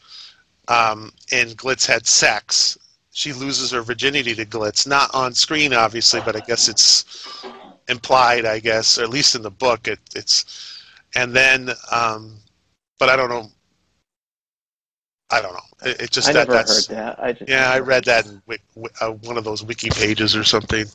um, 0.67 1.11
and 1.31 1.55
Glitz 1.55 1.85
had 1.85 2.07
sex. 2.07 2.75
She 3.11 3.33
loses 3.33 3.69
her 3.69 3.83
virginity 3.83 4.33
to 4.33 4.47
Glitz, 4.47 4.87
not 4.87 5.13
on 5.13 5.35
screen, 5.35 5.75
obviously, 5.75 6.21
but 6.21 6.35
I 6.35 6.39
guess 6.39 6.67
it's 6.67 7.45
implied, 7.87 8.45
I 8.45 8.57
guess, 8.57 8.97
or 8.97 9.03
at 9.03 9.11
least 9.11 9.35
in 9.35 9.43
the 9.43 9.51
book, 9.51 9.87
it, 9.87 9.99
it's, 10.15 10.81
and 11.15 11.35
then, 11.35 11.69
um, 11.91 12.37
but 12.97 13.09
I 13.09 13.15
don't 13.15 13.29
know. 13.29 13.51
I 15.33 15.41
don't 15.41 15.53
know. 15.53 15.89
It, 15.89 16.01
it 16.01 16.11
just 16.11 16.29
I 16.29 16.33
that 16.33 16.47
never 16.47 16.53
that's 16.53 16.87
heard 16.87 16.95
that. 16.95 17.19
I 17.23 17.33
just, 17.33 17.49
yeah, 17.49 17.71
I 17.71 17.79
read 17.79 18.03
that 18.05 18.25
in 18.25 18.41
wi- 18.45 18.61
wi- 18.75 18.93
uh, 19.01 19.13
one 19.27 19.37
of 19.37 19.43
those 19.43 19.63
wiki 19.63 19.89
pages 19.89 20.35
or 20.35 20.43
something, 20.43 20.85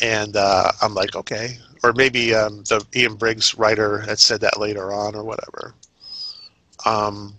and 0.00 0.36
uh, 0.36 0.70
I'm 0.82 0.94
like, 0.94 1.16
okay, 1.16 1.56
or 1.82 1.94
maybe 1.94 2.34
um, 2.34 2.58
the 2.64 2.84
Ian 2.94 3.14
Briggs 3.14 3.54
writer 3.56 4.00
had 4.00 4.18
said 4.18 4.42
that 4.42 4.60
later 4.60 4.92
on 4.92 5.14
or 5.14 5.24
whatever. 5.24 5.74
Um, 6.84 7.34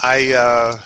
I. 0.00 0.32
Uh, 0.34 0.78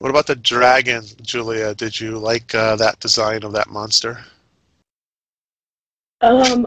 what 0.00 0.10
about 0.10 0.26
the 0.26 0.36
dragon, 0.36 1.04
Julia? 1.22 1.74
Did 1.74 1.98
you 2.00 2.18
like 2.18 2.54
uh, 2.54 2.76
that 2.76 3.00
design 3.00 3.44
of 3.44 3.52
that 3.52 3.70
monster? 3.70 4.18
Um, 6.20 6.66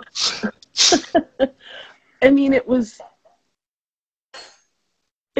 I 2.21 2.29
mean, 2.29 2.53
it 2.53 2.67
was. 2.67 3.01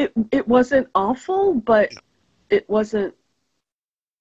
It 0.00 0.12
it 0.32 0.48
wasn't 0.48 0.88
awful, 0.94 1.52
but 1.54 1.92
it 2.48 2.68
wasn't. 2.70 3.14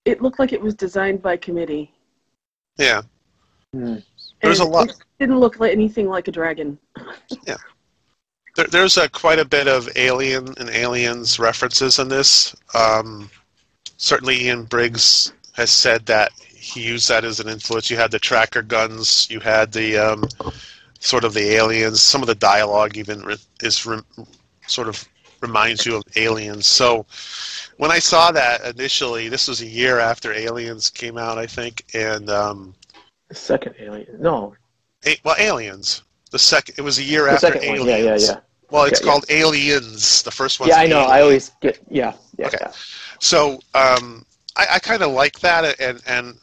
It 0.04 0.22
looked 0.22 0.40
like 0.40 0.52
it 0.52 0.62
was 0.62 0.76
designed 0.76 1.22
by 1.22 1.38
committee. 1.38 1.94
Yeah, 2.78 3.02
Hmm. 3.74 3.98
There's 4.42 4.60
And 4.60 4.70
a 4.70 4.72
lot- 4.72 4.90
It 4.90 4.96
didn't 5.20 5.40
look 5.40 5.60
like 5.60 5.72
anything 5.72 6.08
like 6.10 6.28
a 6.28 6.32
dragon. 6.32 6.78
there, 7.46 8.68
there's 8.72 8.98
a, 8.98 9.08
quite 9.10 9.40
a 9.40 9.46
bit 9.46 9.68
of 9.68 9.88
Alien 9.96 10.54
and 10.58 10.70
Aliens 10.70 11.40
references 11.40 12.00
in 12.00 12.10
this. 12.10 12.56
Um, 12.74 13.30
certainly, 13.98 14.46
Ian 14.46 14.64
Briggs 14.64 15.34
has 15.54 15.70
said 15.72 16.06
that 16.08 16.32
he 16.40 16.82
used 16.82 17.08
that 17.10 17.24
as 17.24 17.40
an 17.40 17.48
influence. 17.48 17.90
You 17.90 17.98
had 17.98 18.12
the 18.12 18.20
tracker 18.20 18.62
guns, 18.62 19.28
you 19.30 19.40
had 19.40 19.72
the 19.72 19.98
um, 19.98 20.26
sort 21.00 21.24
of 21.24 21.34
the 21.34 21.52
aliens. 21.56 22.02
Some 22.02 22.22
of 22.22 22.28
the 22.28 22.36
dialogue 22.36 22.98
even 22.98 23.22
re- 23.22 23.38
is 23.62 23.86
re- 23.86 24.02
sort 24.68 24.88
of 24.88 25.08
reminds 25.42 25.86
you 25.86 25.96
of 25.98 26.04
aliens. 26.16 26.68
So 26.68 27.06
when 27.78 27.92
I 27.92 28.00
saw 28.00 28.32
that 28.32 28.62
initially, 28.66 29.30
this 29.30 29.48
was 29.48 29.62
a 29.62 29.66
year 29.66 30.00
after 30.00 30.34
Aliens 30.34 30.90
came 30.90 31.18
out, 31.18 31.38
I 31.38 31.48
think, 31.48 31.86
and 31.94 32.30
um, 32.30 32.74
The 33.30 33.36
second 33.36 33.76
alien. 33.80 34.08
No, 34.20 34.56
a- 35.06 35.20
well, 35.24 35.36
Aliens. 35.40 36.04
The 36.32 36.40
second, 36.40 36.76
it 36.78 36.82
was 36.82 37.00
a 37.00 37.04
year 37.04 37.24
the 37.26 37.32
after 37.32 37.58
Aliens. 37.58 37.80
one. 37.80 37.88
Yeah, 37.90 37.98
yeah, 37.98 38.18
yeah. 38.20 38.40
Well, 38.70 38.84
it's 38.84 39.00
Yeah, 39.02 39.06
yeah. 39.06 39.12
called 39.12 39.26
Aliens. 39.30 40.22
The 40.24 40.32
first 40.32 40.60
one. 40.60 40.70
Yeah, 40.70 40.76
I 40.78 40.86
know. 40.86 41.00
I 41.02 41.22
always 41.22 41.52
get. 41.62 41.80
Yeah, 41.90 42.14
yeah, 42.38 42.48
Okay. 42.48 42.58
yeah. 42.62 42.72
So 43.20 43.60
um, 43.74 44.26
I, 44.56 44.68
I 44.74 44.80
kind 44.80 45.02
of 45.02 45.12
like 45.12 45.40
that, 45.40 45.80
and 45.80 46.02
and 46.06 46.38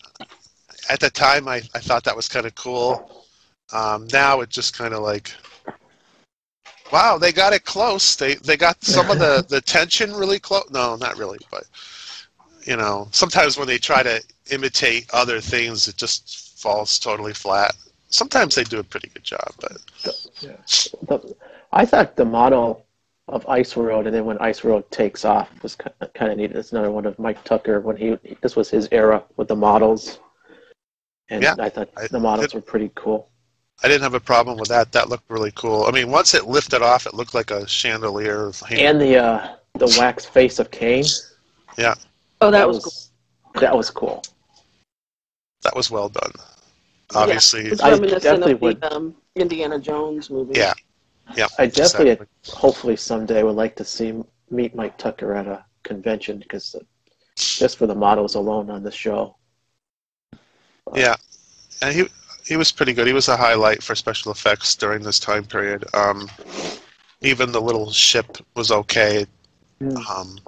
at 0.89 0.99
the 1.01 1.11
time 1.11 1.47
I, 1.49 1.57
I 1.75 1.79
thought 1.81 2.03
that 2.05 2.17
was 2.17 2.29
kind 2.29 2.47
of 2.47 2.55
cool. 2.57 3.25
Um, 3.73 4.09
now 4.13 4.41
it 4.41 4.49
just 4.49 4.77
kind 4.79 4.93
of 4.95 5.03
like, 5.03 5.33
wow, 6.93 7.19
they 7.19 7.33
got 7.33 7.53
it 7.53 7.65
close. 7.65 8.17
They 8.17 8.35
they 8.37 8.57
got 8.57 8.83
some 8.85 9.11
of 9.11 9.19
the 9.19 9.45
the 9.49 9.61
tension 9.61 10.13
really 10.15 10.39
close. 10.39 10.69
No, 10.71 10.97
not 10.97 11.17
really, 11.19 11.39
but 11.51 11.65
you 12.65 12.77
know, 12.77 13.09
sometimes 13.13 13.57
when 13.57 13.67
they 13.69 13.79
try 13.79 14.03
to 14.03 14.23
imitate 14.51 15.09
other 15.13 15.41
things, 15.41 15.89
it 15.89 15.97
just 15.97 16.59
falls 16.59 16.99
totally 16.99 17.33
flat. 17.33 17.75
Sometimes 18.09 18.55
they 18.55 18.65
do 18.65 18.79
a 18.79 18.85
pretty 18.85 19.09
good 19.09 19.25
job, 19.25 19.53
but 19.61 19.77
The, 21.03 21.37
I 21.73 21.85
thought 21.85 22.17
the 22.17 22.25
model 22.25 22.87
of 23.29 23.47
Ice 23.49 23.77
World, 23.77 24.07
and 24.07 24.15
then 24.15 24.25
when 24.25 24.39
Ice 24.39 24.63
World 24.63 24.89
takes 24.91 25.25
off, 25.25 25.51
was 25.63 25.77
kind 25.77 26.31
of 26.33 26.39
neat. 26.39 26.53
It's 26.53 26.73
another 26.73 26.91
one 26.91 27.07
of 27.07 27.19
Mike 27.19 27.43
Tucker 27.45 27.81
when 27.81 27.97
he. 27.97 28.17
This 28.41 28.55
was 28.57 28.71
his 28.71 28.89
era 28.93 29.23
with 29.37 29.49
the 29.49 29.57
models, 29.57 30.21
and 31.29 31.43
Yeah, 31.43 31.57
I 31.59 31.69
thought 31.69 31.89
the 32.11 32.21
models 32.21 32.55
were 32.55 32.61
pretty 32.61 32.91
cool. 32.95 33.29
I 33.85 33.89
didn't 33.89 34.03
have 34.03 34.15
a 34.15 34.21
problem 34.21 34.59
with 34.59 34.69
that. 34.69 34.93
That 34.93 35.09
looked 35.09 35.31
really 35.31 35.53
cool. 35.55 35.85
I 35.85 35.91
mean, 35.91 36.11
once 36.11 36.35
it 36.35 36.47
lifted 36.47 36.83
off, 36.83 37.07
it 37.07 37.15
looked 37.15 37.35
like 37.35 37.51
a 37.51 37.67
chandelier. 37.69 38.47
Of 38.47 38.61
hand. 38.61 38.81
And 38.81 39.01
the 39.01 39.17
uh, 39.19 39.57
the 39.75 39.95
wax 39.99 40.25
face 40.25 40.59
of 40.59 40.71
Kane. 40.71 41.05
Yeah. 41.77 41.95
Oh, 42.41 42.51
that, 42.51 42.67
was, 42.67 43.11
cool. 43.53 43.61
that 43.61 43.77
was 43.77 43.91
cool. 43.91 44.23
that 45.63 45.75
was 45.77 45.91
well 45.91 46.09
done. 46.09 46.33
Obviously, 47.15 47.67
It's 47.67 47.83
I 47.83 47.91
reminiscent 47.91 48.23
definitely 48.23 48.53
of 48.53 48.61
would- 48.63 48.81
the 48.81 48.95
um, 48.95 49.15
Indiana 49.37 49.79
Jones 49.79 50.31
movie. 50.31 50.59
Yeah. 50.59 50.73
yeah. 51.37 51.47
I 51.59 51.67
definitely, 51.67 52.13
exactly. 52.13 52.27
hopefully, 52.53 52.97
someday 52.97 53.43
would 53.43 53.57
like 53.57 53.77
to 53.77 53.85
see 53.85 54.15
meet 54.51 54.75
Mike 54.75 54.97
Tucker 54.99 55.35
at 55.35 55.47
a 55.47 55.65
convention 55.83 56.39
because 56.39 56.75
uh, 56.75 56.81
just 57.37 57.77
for 57.79 57.87
the 57.87 57.95
models 57.95 58.35
alone 58.35 58.71
on 58.71 58.83
the 58.83 58.91
show, 58.91 59.37
Yeah, 60.95 61.17
and 61.83 61.95
he 61.95 62.05
he 62.47 62.57
was 62.57 62.71
pretty 62.71 62.93
good. 62.93 63.07
He 63.07 63.13
was 63.13 63.29
a 63.29 63.37
highlight 63.37 63.83
for 63.83 63.95
special 63.95 64.31
effects 64.31 64.77
during 64.77 65.03
this 65.03 65.19
time 65.19 65.45
period. 65.45 65.85
Um, 65.95 66.31
even 67.21 67.51
the 67.51 67.61
little 67.61 67.91
ship 67.91 68.39
was 68.55 68.71
okay. 68.71 69.27
Mm. 69.81 69.97
Um, 70.09 70.39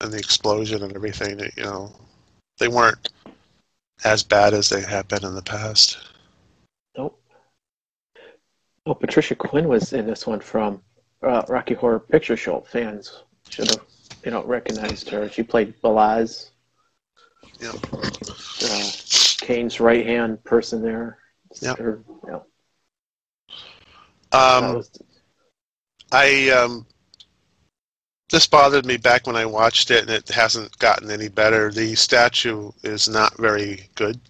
and 0.00 0.12
the 0.12 0.18
explosion 0.18 0.82
and 0.82 0.94
everything. 0.94 1.38
You 1.56 1.62
know, 1.64 1.92
they 2.58 2.68
weren't 2.68 3.10
as 4.04 4.22
bad 4.22 4.54
as 4.54 4.68
they 4.68 4.82
had 4.82 5.06
been 5.08 5.24
in 5.24 5.34
the 5.34 5.42
past. 5.42 5.98
Nope. 6.96 7.20
Oh, 8.86 8.94
Patricia 8.94 9.34
Quinn 9.34 9.68
was 9.68 9.92
in 9.92 10.06
this 10.06 10.26
one 10.26 10.40
from 10.40 10.82
uh, 11.22 11.42
Rocky 11.48 11.74
Horror 11.74 12.00
Picture 12.00 12.36
Show. 12.36 12.62
Fans 12.62 13.22
should 13.48 13.70
have, 13.70 13.84
you 14.24 14.30
know, 14.32 14.42
recognized 14.44 15.08
her. 15.10 15.28
She 15.28 15.42
played 15.42 15.74
Belazs, 15.82 16.50
Yeah. 17.60 17.70
uh, 17.70 18.90
Kane's 19.42 19.80
right 19.80 20.06
hand 20.06 20.42
person 20.44 20.82
there. 20.82 21.18
Yep. 21.60 21.78
Know, 21.80 22.46
that 24.30 24.38
Um, 24.38 24.74
was- 24.76 24.90
I 26.12 26.50
um, 26.50 26.86
this 28.30 28.46
bothered 28.46 28.86
me 28.86 28.96
back 28.96 29.26
when 29.26 29.34
I 29.36 29.44
watched 29.44 29.90
it, 29.90 30.02
and 30.02 30.10
it 30.10 30.28
hasn't 30.28 30.78
gotten 30.78 31.10
any 31.10 31.28
better. 31.28 31.70
The 31.70 31.94
statue 31.96 32.70
is 32.82 33.08
not 33.08 33.36
very 33.38 33.88
good. 33.96 34.20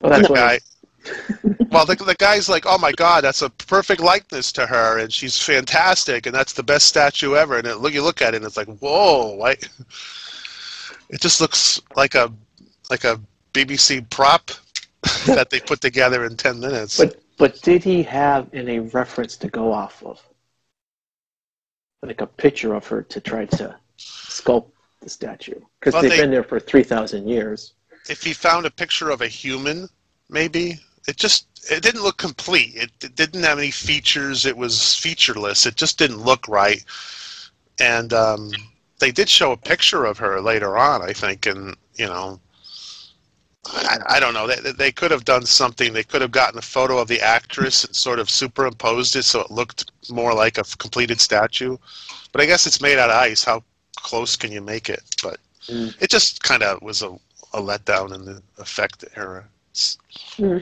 well, 0.00 0.12
that's 0.12 0.28
the 0.28 0.34
guy. 0.34 0.58
well, 1.70 1.84
the, 1.84 1.94
the 1.96 2.16
guy's 2.18 2.48
like, 2.48 2.64
"Oh 2.66 2.78
my 2.78 2.92
God, 2.92 3.22
that's 3.24 3.42
a 3.42 3.50
perfect 3.50 4.00
likeness 4.00 4.50
to 4.52 4.66
her, 4.66 4.98
and 4.98 5.12
she's 5.12 5.38
fantastic, 5.38 6.24
and 6.26 6.34
that's 6.34 6.54
the 6.54 6.62
best 6.62 6.86
statue 6.86 7.34
ever." 7.34 7.58
And 7.58 7.66
it, 7.66 7.76
look, 7.76 7.92
you 7.92 8.02
look 8.02 8.22
at 8.22 8.32
it, 8.32 8.38
and 8.38 8.46
it's 8.46 8.56
like, 8.56 8.68
"Whoa!" 8.78 9.34
Why? 9.34 9.56
It 11.10 11.20
just 11.20 11.40
looks 11.40 11.80
like 11.94 12.14
a 12.14 12.32
like 12.90 13.04
a 13.04 13.20
BBC 13.54 14.08
prop 14.10 14.50
that 15.26 15.48
they 15.50 15.60
put 15.60 15.80
together 15.80 16.26
in 16.26 16.36
ten 16.36 16.60
minutes. 16.60 16.98
But 16.98 17.20
but 17.38 17.60
did 17.62 17.82
he 17.82 18.02
have 18.02 18.48
any 18.52 18.78
reference 18.80 19.36
to 19.38 19.48
go 19.48 19.72
off 19.72 20.02
of? 20.04 20.20
Like 22.02 22.20
a 22.20 22.26
picture 22.26 22.74
of 22.74 22.86
her 22.88 23.02
to 23.02 23.20
try 23.20 23.46
to 23.46 23.74
sculpt 23.98 24.70
the 25.00 25.08
statue? 25.08 25.58
Because 25.80 25.94
Well, 25.94 26.02
they've 26.02 26.12
they- 26.12 26.20
been 26.20 26.30
there 26.30 26.44
for 26.44 26.60
3,000 26.60 27.26
years. 27.26 27.72
if 28.10 28.22
he 28.22 28.34
found 28.34 28.66
a 28.66 28.70
picture 28.70 29.08
of 29.10 29.22
a 29.22 29.26
human, 29.28 29.88
maybe 30.28 30.78
it 31.08 31.16
just 31.16 31.46
it 31.70 31.82
didn't 31.82 32.02
look 32.02 32.18
complete. 32.18 32.74
It, 32.76 32.90
it 33.02 33.16
didn't 33.16 33.42
have 33.42 33.58
any 33.58 33.70
features. 33.70 34.44
It 34.44 34.56
was 34.56 34.94
featureless. 34.94 35.64
It 35.64 35.76
just 35.76 35.96
didn't 35.98 36.18
look 36.18 36.46
right. 36.46 36.84
And 37.80 38.12
um, 38.12 38.52
they 38.98 39.10
did 39.10 39.28
show 39.28 39.52
a 39.52 39.56
picture 39.56 40.04
of 40.04 40.18
her 40.18 40.40
later 40.42 40.76
on, 40.76 41.00
I 41.02 41.12
think, 41.14 41.46
and 41.46 41.74
you 41.96 42.06
know, 42.06 42.38
I, 43.66 43.98
I 44.08 44.20
don't 44.20 44.34
know. 44.34 44.46
They, 44.46 44.72
they 44.72 44.92
could 44.92 45.10
have 45.10 45.24
done 45.24 45.46
something. 45.46 45.92
They 45.92 46.02
could 46.04 46.20
have 46.22 46.30
gotten 46.30 46.58
a 46.58 46.62
photo 46.62 46.98
of 46.98 47.08
the 47.08 47.20
actress 47.20 47.84
and 47.84 47.94
sort 47.96 48.18
of 48.18 48.28
superimposed 48.28 49.16
it 49.16 49.22
so 49.24 49.40
it 49.40 49.50
looked 49.50 49.90
more 50.10 50.34
like 50.34 50.58
a 50.58 50.64
completed 50.78 51.20
statue. 51.20 51.76
But 52.32 52.42
I 52.42 52.46
guess 52.46 52.66
it's 52.66 52.80
made 52.80 52.98
out 52.98 53.10
of 53.10 53.16
ice. 53.16 53.42
How 53.44 53.62
close 53.96 54.36
can 54.36 54.52
you 54.52 54.60
make 54.60 54.88
it? 54.90 55.02
But 55.22 55.38
Mm. 55.68 55.94
it 55.98 56.10
just 56.10 56.42
kind 56.42 56.62
of 56.62 56.82
was 56.82 57.00
a, 57.00 57.08
a 57.54 57.60
letdown 57.60 58.14
in 58.14 58.26
the 58.26 58.42
effect 58.58 59.02
era. 59.16 59.46
Hmm. 60.36 60.58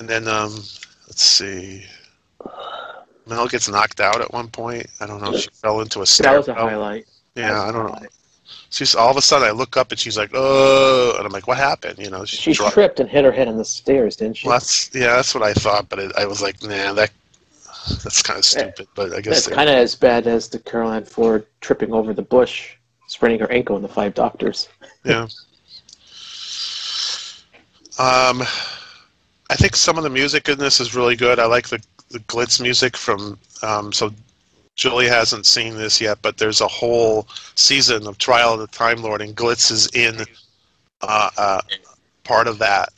And 0.00 0.08
then, 0.08 0.26
um, 0.26 0.50
let's 1.06 1.22
see. 1.22 1.86
Mel 3.26 3.46
gets 3.46 3.68
knocked 3.68 4.00
out 4.00 4.20
at 4.20 4.32
one 4.32 4.48
point. 4.48 4.86
I 4.98 5.06
don't 5.06 5.22
know. 5.22 5.32
She 5.36 5.48
fell 5.52 5.80
into 5.80 6.00
a 6.00 6.06
That 6.22 6.36
was 6.36 6.48
a 6.48 6.54
highlight. 6.54 7.06
Yeah, 7.36 7.62
I 7.62 7.70
don't 7.70 7.86
know. 7.86 8.08
She's 8.70 8.94
all 8.94 9.10
of 9.10 9.16
a 9.16 9.22
sudden 9.22 9.48
I 9.48 9.50
look 9.50 9.76
up 9.76 9.90
and 9.90 9.98
she's 9.98 10.16
like, 10.16 10.30
"Oh," 10.32 11.14
and 11.16 11.26
I'm 11.26 11.32
like, 11.32 11.48
"What 11.48 11.58
happened?" 11.58 11.98
You 11.98 12.08
know, 12.10 12.24
She 12.24 12.52
dro- 12.52 12.70
tripped 12.70 13.00
and 13.00 13.08
hit 13.08 13.24
her 13.24 13.32
head 13.32 13.48
on 13.48 13.56
the 13.56 13.64
stairs, 13.64 14.16
didn't 14.16 14.36
she? 14.36 14.46
Well, 14.48 14.56
that's 14.58 14.90
yeah, 14.94 15.16
that's 15.16 15.34
what 15.34 15.42
I 15.42 15.52
thought, 15.54 15.88
but 15.88 15.98
it, 15.98 16.12
I 16.16 16.24
was 16.26 16.40
like, 16.40 16.62
"Nah, 16.62 16.92
that 16.92 17.10
that's 18.04 18.22
kind 18.22 18.38
of 18.38 18.44
stupid." 18.44 18.86
But 18.94 19.12
I 19.12 19.20
guess 19.20 19.44
That's 19.46 19.56
kind 19.56 19.68
of 19.68 19.74
as 19.76 19.94
bad 19.96 20.26
as 20.26 20.48
the 20.48 20.58
Carole 20.60 20.92
Ann 20.92 21.04
Ford 21.04 21.46
tripping 21.60 21.92
over 21.92 22.14
the 22.14 22.22
bush, 22.22 22.76
spraining 23.08 23.40
her 23.40 23.50
ankle 23.50 23.74
in 23.76 23.82
the 23.82 23.88
Five 23.88 24.14
Doctors. 24.14 24.68
Yeah. 25.04 25.26
Um, 27.98 28.42
I 29.50 29.56
think 29.56 29.74
some 29.76 29.98
of 29.98 30.04
the 30.04 30.10
music 30.10 30.48
in 30.48 30.58
this 30.58 30.80
is 30.80 30.94
really 30.94 31.16
good. 31.16 31.38
I 31.38 31.46
like 31.46 31.68
the 31.68 31.82
the 32.10 32.20
glitz 32.20 32.60
music 32.60 32.96
from. 32.96 33.38
Um, 33.62 33.92
so 33.92 34.12
Julie 34.80 35.08
hasn't 35.08 35.44
seen 35.44 35.76
this 35.76 36.00
yet, 36.00 36.22
but 36.22 36.38
there's 36.38 36.62
a 36.62 36.66
whole 36.66 37.28
season 37.54 38.06
of 38.06 38.16
Trial 38.16 38.54
of 38.54 38.60
the 38.60 38.66
Time 38.68 39.02
Lord, 39.02 39.20
and 39.20 39.36
glitz 39.36 39.70
is 39.70 39.88
in 39.88 40.24
uh, 41.02 41.28
uh, 41.36 41.60
part 42.24 42.48
of 42.48 42.58
that 42.58 42.88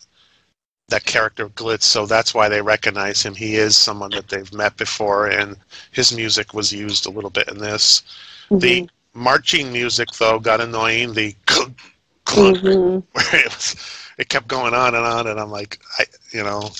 that 0.90 1.04
character 1.04 1.46
of 1.46 1.56
glitz. 1.56 1.82
So 1.82 2.06
that's 2.06 2.34
why 2.34 2.48
they 2.48 2.62
recognize 2.62 3.20
him. 3.20 3.34
He 3.34 3.56
is 3.56 3.76
someone 3.76 4.10
that 4.12 4.28
they've 4.28 4.52
met 4.52 4.76
before, 4.76 5.26
and 5.26 5.56
his 5.90 6.14
music 6.14 6.54
was 6.54 6.70
used 6.70 7.06
a 7.06 7.10
little 7.10 7.30
bit 7.30 7.48
in 7.48 7.58
this. 7.58 8.04
The 8.52 8.88
marching 9.12 9.72
music, 9.72 10.08
though, 10.20 10.38
got 10.38 10.60
annoying. 10.60 11.14
The 11.14 11.34
clunk, 11.46 11.80
clunk, 12.26 12.58
Mhm. 12.58 13.02
where 13.10 13.24
it 13.40 13.46
was, 13.46 13.74
it 14.18 14.28
kept 14.28 14.46
going 14.46 14.72
on 14.72 14.94
and 14.94 15.04
on, 15.04 15.26
and 15.26 15.40
I'm 15.40 15.50
like, 15.50 15.80
I, 15.98 16.04
you 16.32 16.44
know, 16.44 16.70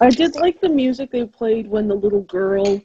I 0.00 0.10
did 0.10 0.34
like 0.34 0.60
the 0.60 0.68
music 0.68 1.10
they 1.12 1.24
played 1.24 1.66
when 1.66 1.88
the 1.88 1.94
little 1.94 2.22
girl 2.22 2.82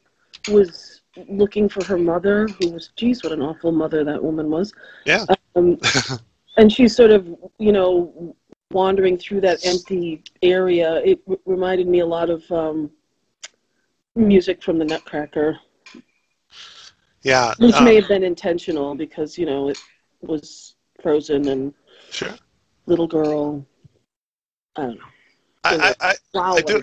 was 0.48 0.91
looking 1.28 1.68
for 1.68 1.84
her 1.86 1.98
mother, 1.98 2.48
who 2.48 2.70
was, 2.70 2.92
geez, 2.96 3.24
what 3.24 3.34
an 3.34 3.42
awful 3.42 3.72
mother 3.72 4.04
that 4.04 4.24
woman 4.24 4.50
was. 4.50 4.74
Yeah. 5.06 5.26
Um, 5.56 5.78
and 6.58 6.72
she's 6.72 6.96
sort 6.96 7.12
of, 7.12 7.28
you 7.60 7.72
know, 7.72 8.36
wandering 8.72 9.18
through 9.18 9.42
that 9.42 9.66
empty 9.66 10.24
area. 10.42 11.02
It 11.04 11.22
r- 11.30 11.38
reminded 11.46 11.88
me 11.88 12.00
a 12.00 12.06
lot 12.06 12.30
of 12.30 12.50
um, 12.52 12.92
music 14.16 14.64
from 14.64 14.78
the 14.78 14.86
Nutcracker, 14.86 15.58
yeah, 17.24 17.54
which 17.60 17.76
um, 17.76 17.84
may 17.86 17.96
have 17.96 18.08
been 18.08 18.24
intentional 18.24 18.96
because, 18.96 19.38
you 19.38 19.46
know, 19.46 19.70
it 19.70 19.80
was 20.22 20.76
frozen 21.02 21.48
and 21.50 21.74
sure. 22.10 22.34
little 22.86 23.08
girl. 23.08 23.66
I 24.76 24.82
don't 24.84 24.96
know. 24.96 25.06
I, 25.64 25.94
I, 26.00 26.14
I, 26.40 26.52
I 26.54 26.62
do, 26.62 26.82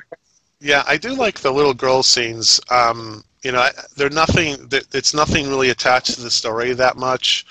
yeah, 0.60 0.84
I 0.86 0.96
do 0.96 1.14
like 1.14 1.40
the 1.40 1.50
little 1.50 1.74
girl 1.74 2.02
scenes. 2.02 2.60
Um, 2.70 3.24
you 3.42 3.52
know, 3.52 3.68
they're 3.96 4.10
nothing. 4.10 4.68
It's 4.92 5.14
nothing 5.14 5.48
really 5.48 5.70
attached 5.70 6.14
to 6.14 6.20
the 6.20 6.30
story 6.30 6.72
that 6.74 6.96
much. 6.96 7.46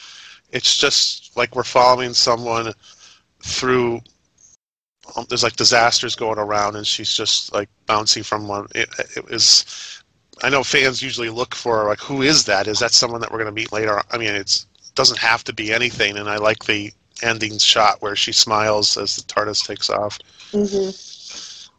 It's 0.51 0.77
just 0.77 1.35
like 1.37 1.55
we're 1.55 1.63
following 1.63 2.13
someone 2.13 2.73
through. 3.43 4.01
Um, 5.15 5.25
there's 5.29 5.43
like 5.43 5.55
disasters 5.55 6.15
going 6.15 6.39
around, 6.39 6.75
and 6.75 6.85
she's 6.85 7.13
just 7.13 7.53
like 7.53 7.69
bouncing 7.85 8.23
from 8.23 8.47
one. 8.47 8.67
It, 8.75 8.89
it 9.15 9.29
was. 9.29 10.03
I 10.43 10.49
know 10.49 10.63
fans 10.63 11.01
usually 11.01 11.29
look 11.29 11.55
for 11.55 11.85
like, 11.85 11.99
who 11.99 12.21
is 12.21 12.45
that? 12.45 12.67
Is 12.67 12.79
that 12.79 12.91
someone 12.91 13.21
that 13.21 13.31
we're 13.31 13.39
going 13.39 13.53
to 13.53 13.59
meet 13.61 13.71
later? 13.71 14.01
I 14.11 14.17
mean, 14.17 14.35
it 14.35 14.65
doesn't 14.93 15.17
have 15.17 15.43
to 15.45 15.53
be 15.53 15.73
anything, 15.73 16.17
and 16.17 16.29
I 16.29 16.37
like 16.37 16.65
the 16.65 16.91
ending 17.23 17.57
shot 17.57 18.01
where 18.01 18.15
she 18.15 18.31
smiles 18.31 18.97
as 18.97 19.15
the 19.15 19.23
TARDIS 19.23 19.65
takes 19.65 19.89
off. 19.89 20.19
hmm 20.51 20.89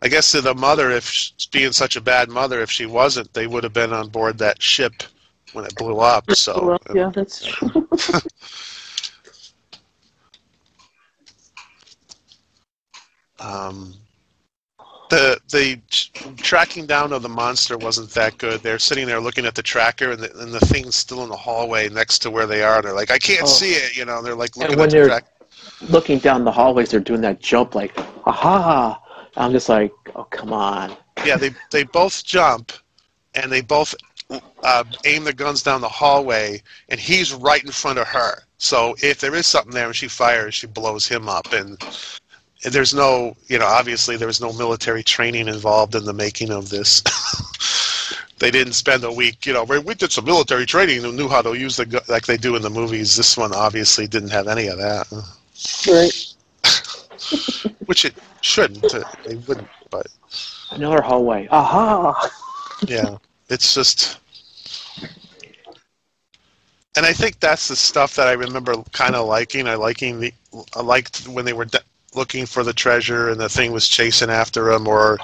I 0.00 0.08
guess 0.08 0.30
to 0.32 0.40
the 0.40 0.54
mother, 0.54 0.90
if 0.90 1.04
she's 1.08 1.46
being 1.46 1.72
such 1.72 1.96
a 1.96 2.00
bad 2.00 2.28
mother, 2.28 2.60
if 2.60 2.70
she 2.70 2.86
wasn't, 2.86 3.32
they 3.34 3.46
would 3.46 3.64
have 3.64 3.72
been 3.72 3.92
on 3.92 4.08
board 4.08 4.38
that 4.38 4.62
ship 4.62 4.92
when 5.52 5.64
it 5.64 5.74
blew 5.76 5.98
up. 5.98 6.30
So 6.32 6.64
well, 6.66 6.96
yeah, 6.96 7.10
that's 7.10 7.44
true. 7.46 7.88
um, 13.40 13.94
the 15.10 15.40
the 15.50 15.80
tracking 16.36 16.86
down 16.86 17.12
of 17.12 17.22
the 17.22 17.28
monster 17.28 17.78
wasn't 17.78 18.10
that 18.10 18.36
good. 18.38 18.60
They're 18.62 18.78
sitting 18.78 19.06
there 19.06 19.20
looking 19.20 19.46
at 19.46 19.54
the 19.54 19.62
tracker, 19.62 20.12
and 20.12 20.20
the, 20.22 20.38
and 20.40 20.52
the 20.52 20.60
thing's 20.60 20.96
still 20.96 21.22
in 21.22 21.30
the 21.30 21.36
hallway 21.36 21.88
next 21.88 22.18
to 22.20 22.30
where 22.30 22.46
they 22.46 22.62
are. 22.62 22.76
And 22.76 22.84
they're 22.84 22.92
like, 22.94 23.10
I 23.10 23.18
can't 23.18 23.42
Oh. 23.44 23.46
see 23.46 23.72
it. 23.72 23.96
You 23.96 24.04
know, 24.04 24.20
they're 24.22 24.34
like 24.34 24.50
And 24.56 24.64
looking 24.64 24.78
when 24.78 24.88
at 24.88 24.90
the 24.90 24.96
they're- 24.98 25.22
Looking 25.88 26.18
down 26.18 26.44
the 26.44 26.52
hallways, 26.52 26.90
they're 26.90 26.98
doing 27.00 27.20
that 27.22 27.40
jump 27.40 27.74
like, 27.74 27.92
aha! 28.26 29.00
I'm 29.36 29.52
just 29.52 29.68
like, 29.68 29.92
oh, 30.14 30.24
come 30.24 30.52
on. 30.52 30.96
Yeah, 31.24 31.36
they 31.36 31.50
they 31.70 31.84
both 31.84 32.24
jump, 32.24 32.72
and 33.34 33.50
they 33.50 33.60
both 33.60 33.94
uh, 34.62 34.84
aim 35.04 35.24
their 35.24 35.32
guns 35.32 35.62
down 35.62 35.80
the 35.80 35.88
hallway, 35.88 36.62
and 36.88 37.00
he's 37.00 37.32
right 37.32 37.64
in 37.64 37.70
front 37.70 37.98
of 37.98 38.06
her. 38.08 38.42
So 38.58 38.96
if 39.02 39.20
there 39.20 39.34
is 39.34 39.46
something 39.46 39.72
there 39.72 39.86
and 39.86 39.96
she 39.96 40.08
fires, 40.08 40.54
she 40.54 40.66
blows 40.66 41.06
him 41.06 41.28
up. 41.28 41.52
And 41.52 41.78
there's 42.64 42.92
no, 42.92 43.36
you 43.46 43.58
know, 43.58 43.66
obviously 43.66 44.16
there 44.16 44.26
was 44.26 44.40
no 44.40 44.52
military 44.52 45.02
training 45.02 45.48
involved 45.48 45.94
in 45.94 46.04
the 46.04 46.12
making 46.12 46.50
of 46.50 46.68
this. 46.68 47.02
they 48.38 48.50
didn't 48.50 48.72
spend 48.72 49.04
a 49.04 49.12
week, 49.12 49.46
you 49.46 49.52
know, 49.52 49.64
we, 49.64 49.78
we 49.78 49.94
did 49.94 50.12
some 50.12 50.24
military 50.24 50.66
training 50.66 51.04
and 51.04 51.16
knew 51.16 51.28
how 51.28 51.42
to 51.42 51.54
use 51.54 51.76
the 51.76 51.86
gu- 51.86 52.00
like 52.08 52.26
they 52.26 52.36
do 52.36 52.56
in 52.56 52.62
the 52.62 52.70
movies. 52.70 53.16
This 53.16 53.36
one 53.36 53.54
obviously 53.54 54.06
didn't 54.06 54.30
have 54.30 54.48
any 54.48 54.66
of 54.66 54.78
that, 54.78 55.06
right. 55.88 57.74
which 57.86 58.04
it 58.04 58.14
shouldn't. 58.40 58.94
uh, 58.94 59.04
They 59.24 59.36
wouldn't, 59.36 59.68
but 59.90 60.06
Another 60.70 61.00
hallway. 61.02 61.48
Aha! 61.50 62.30
yeah 62.86 63.16
it's 63.48 63.74
just 63.74 64.18
and 66.96 67.06
I 67.06 67.12
think 67.12 67.38
that's 67.40 67.68
the 67.68 67.76
stuff 67.76 68.16
that 68.16 68.26
I 68.28 68.32
remember 68.32 68.74
kind 68.92 69.14
of 69.14 69.26
liking. 69.28 69.68
I 69.68 69.74
liking 69.76 70.18
the 70.20 70.32
I 70.74 70.80
liked 70.82 71.28
when 71.28 71.44
they 71.44 71.52
were 71.52 71.64
de- 71.66 71.80
looking 72.14 72.44
for 72.44 72.64
the 72.64 72.72
treasure 72.72 73.28
and 73.30 73.40
the 73.40 73.48
thing 73.48 73.70
was 73.72 73.86
chasing 73.88 74.30
after 74.30 74.72
them, 74.72 74.88
or 74.88 75.18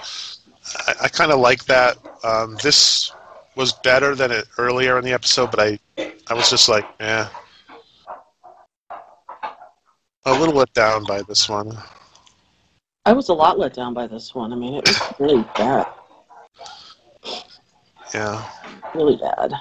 I, 0.86 0.94
I 1.04 1.08
kind 1.08 1.32
of 1.32 1.40
like 1.40 1.64
that. 1.64 1.96
Um, 2.22 2.56
this 2.62 3.10
was 3.56 3.72
better 3.72 4.14
than 4.14 4.30
it 4.30 4.46
earlier 4.58 4.98
in 4.98 5.04
the 5.04 5.12
episode, 5.12 5.50
but 5.50 5.60
I 5.60 5.78
I 6.28 6.34
was 6.34 6.48
just 6.48 6.68
like, 6.68 6.86
yeah, 7.00 7.28
a 10.26 10.32
little 10.38 10.54
let 10.54 10.72
down 10.74 11.04
by 11.04 11.22
this 11.22 11.48
one. 11.48 11.76
I 13.06 13.12
was 13.12 13.28
a 13.28 13.34
lot 13.34 13.58
let 13.58 13.74
down 13.74 13.92
by 13.92 14.06
this 14.06 14.34
one. 14.34 14.52
I 14.52 14.56
mean, 14.56 14.74
it 14.74 14.88
was 14.88 15.00
really 15.18 15.44
bad. 15.56 15.86
Yeah. 18.14 18.48
Really 18.94 19.16
bad. 19.16 19.52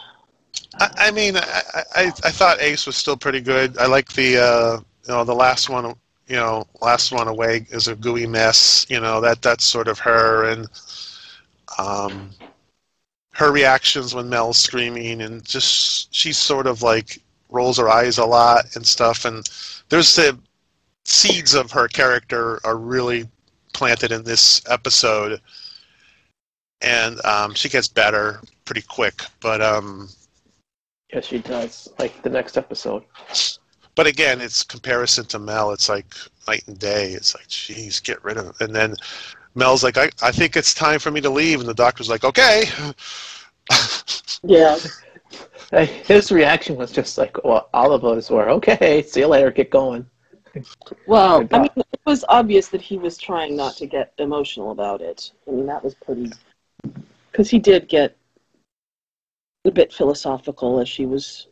I, 0.80 0.90
I 0.98 1.12
mean, 1.12 1.36
I, 1.38 1.62
I 1.96 2.04
I 2.06 2.32
thought 2.32 2.62
Ace 2.62 2.86
was 2.86 2.96
still 2.96 3.18
pretty 3.18 3.42
good. 3.42 3.78
I 3.78 3.86
like 3.88 4.14
the 4.14 4.38
uh, 4.38 4.80
you 5.08 5.14
know 5.14 5.24
the 5.24 5.36
last 5.36 5.70
one. 5.70 5.96
You 6.28 6.38
know, 6.38 6.66
last 6.82 7.12
one 7.12 7.28
away 7.28 7.68
is 7.70 7.90
a 7.90 7.96
gooey 7.96 8.26
mess. 8.26 8.86
You 8.90 9.00
know 9.00 9.20
that 9.22 9.42
that's 9.42 9.66
sort 9.66 9.88
of 9.88 10.00
her 10.00 10.46
and 10.46 10.70
um, 11.78 12.30
her 13.34 13.52
reactions 13.52 14.16
when 14.16 14.30
Mel's 14.30 14.58
screaming 14.58 15.22
and 15.22 15.44
just 15.44 16.14
she's 16.14 16.38
sort 16.38 16.68
of 16.68 16.82
like 16.82 17.22
rolls 17.50 17.78
her 17.78 17.90
eyes 17.90 18.18
a 18.20 18.26
lot 18.26 18.76
and 18.76 18.86
stuff. 18.86 19.26
And 19.26 19.48
there's 19.90 20.16
the 20.16 20.38
seeds 21.06 21.54
of 21.54 21.72
her 21.72 21.88
character 21.88 22.60
are 22.64 22.78
really 22.78 23.28
planted 23.84 24.14
in 24.14 24.24
this 24.24 24.62
episode, 24.70 25.42
and 26.80 27.24
um, 27.26 27.54
she 27.54 27.68
gets 27.68 27.90
better 27.90 28.40
pretty 28.64 28.82
quick. 28.82 29.22
But 29.42 29.62
um, 29.62 30.08
Yes, 31.14 31.26
she 31.26 31.40
does. 31.40 31.92
Like 32.00 32.22
the 32.24 32.30
next 32.30 32.58
episode. 32.58 33.04
but 33.96 34.08
again, 34.08 34.40
it's 34.40 34.64
comparison 34.64 35.26
to 35.26 35.38
Mel. 35.40 35.72
It's 35.74 35.90
like 35.90 36.06
night 36.48 36.64
and 36.68 36.80
day. 36.80 37.12
It's 37.12 37.36
like, 37.36 37.50
geez, 37.50 38.00
get 38.00 38.24
rid 38.24 38.38
of 38.38 38.46
him. 38.46 38.54
And 38.62 38.74
then 38.74 38.96
Mel's 39.54 39.84
like, 39.84 39.98
I, 39.98 40.10
I 40.22 40.32
think 40.32 40.56
it's 40.56 40.74
time 40.74 41.00
for 41.00 41.12
me 41.12 41.20
to 41.20 41.30
leave. 41.30 41.60
And 41.60 41.68
the 41.68 41.74
doctor's 41.74 42.10
like, 42.10 42.24
okay. 42.24 42.64
Yeah. 44.46 44.78
His 46.06 46.32
reaction 46.32 46.76
was 46.76 46.92
just 46.92 47.18
like, 47.18 47.44
well, 47.44 47.70
all 47.74 47.92
of 47.94 48.04
us 48.06 48.30
were, 48.30 48.50
okay, 48.50 49.04
see 49.04 49.22
you 49.22 49.28
later, 49.28 49.52
get 49.52 49.70
going. 49.70 50.06
Well, 51.08 51.48
I 51.52 51.60
mean, 51.60 51.70
it 51.78 52.00
was 52.06 52.24
obvious 52.30 52.68
that 52.70 52.82
he 52.82 52.98
was 52.98 53.18
trying 53.18 53.56
not 53.56 53.76
to 53.78 53.88
get 53.88 54.14
emotional 54.18 54.72
about 54.72 55.02
it. 55.02 55.32
I 55.48 55.52
mean, 55.52 55.66
that 55.66 55.84
was 55.84 55.96
pretty. 55.96 56.32
Because 57.32 57.50
he 57.50 57.60
did 57.60 57.88
get 57.90 58.16
a 59.66 59.72
bit 59.72 59.94
philosophical 59.94 60.80
as 60.80 60.90
she 60.90 61.06
was 61.06 61.48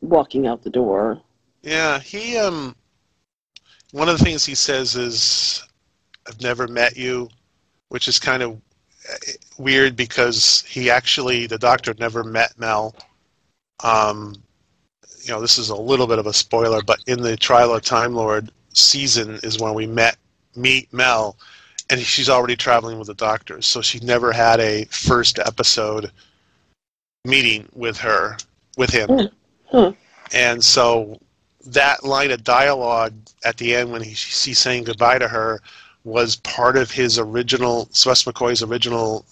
walking 0.00 0.46
out 0.46 0.62
the 0.62 0.70
door. 0.70 1.20
Yeah, 1.62 1.98
he 1.98 2.36
um 2.36 2.76
one 3.92 4.08
of 4.08 4.18
the 4.18 4.24
things 4.24 4.44
he 4.44 4.54
says 4.54 4.96
is 4.96 5.64
I've 6.26 6.40
never 6.40 6.66
met 6.66 6.96
you, 6.96 7.28
which 7.88 8.08
is 8.08 8.18
kind 8.18 8.42
of 8.42 8.60
uh, 9.10 9.16
weird 9.58 9.96
because 9.96 10.62
he 10.68 10.90
actually 10.90 11.46
the 11.46 11.58
doctor 11.58 11.94
never 11.98 12.24
met 12.24 12.58
Mel. 12.58 12.94
Um 13.82 14.43
you 15.24 15.32
know, 15.32 15.40
this 15.40 15.58
is 15.58 15.70
a 15.70 15.76
little 15.76 16.06
bit 16.06 16.18
of 16.18 16.26
a 16.26 16.32
spoiler, 16.32 16.82
but 16.82 16.98
in 17.06 17.22
the 17.22 17.36
Trial 17.36 17.74
of 17.74 17.82
Time 17.82 18.14
Lord 18.14 18.50
season 18.74 19.40
is 19.42 19.58
when 19.58 19.74
we 19.74 19.86
met 19.86 20.16
meet 20.54 20.92
Mel 20.92 21.36
and 21.90 22.00
she's 22.00 22.28
already 22.28 22.56
traveling 22.56 22.98
with 22.98 23.08
the 23.08 23.14
doctor. 23.14 23.60
So 23.62 23.80
she 23.80 23.98
never 24.00 24.32
had 24.32 24.60
a 24.60 24.84
first 24.86 25.38
episode 25.38 26.10
meeting 27.24 27.68
with 27.74 27.98
her 27.98 28.36
with 28.76 28.90
him. 28.90 29.30
Hmm. 29.70 29.90
And 30.32 30.62
so 30.62 31.18
that 31.66 32.04
line 32.04 32.30
of 32.30 32.44
dialogue 32.44 33.14
at 33.44 33.56
the 33.56 33.74
end 33.74 33.92
when 33.92 34.02
he, 34.02 34.10
he's 34.10 34.58
saying 34.58 34.84
goodbye 34.84 35.18
to 35.18 35.28
her 35.28 35.60
was 36.04 36.36
part 36.36 36.76
of 36.76 36.90
his 36.90 37.18
original, 37.18 37.88
Wes 38.04 38.24
McCoy's 38.24 38.62
original, 38.62 39.24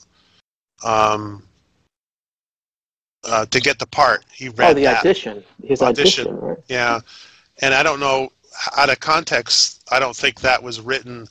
um, 0.84 1.42
uh, 3.24 3.46
to 3.46 3.60
get 3.60 3.78
the 3.78 3.86
part. 3.86 4.24
He 4.32 4.48
read 4.48 4.70
oh, 4.70 4.74
the 4.74 4.84
that. 4.84 5.00
audition. 5.00 5.44
His 5.62 5.82
Audition. 5.82 6.26
audition, 6.28 6.40
right? 6.40 6.58
Yeah, 6.68 7.00
and 7.60 7.74
I 7.74 7.82
don't 7.82 8.00
know 8.00 8.32
out 8.76 8.90
of 8.90 9.00
context. 9.00 9.82
I 9.90 9.98
don't 9.98 10.16
think 10.16 10.40
that 10.40 10.62
was 10.62 10.80
written. 10.80 11.28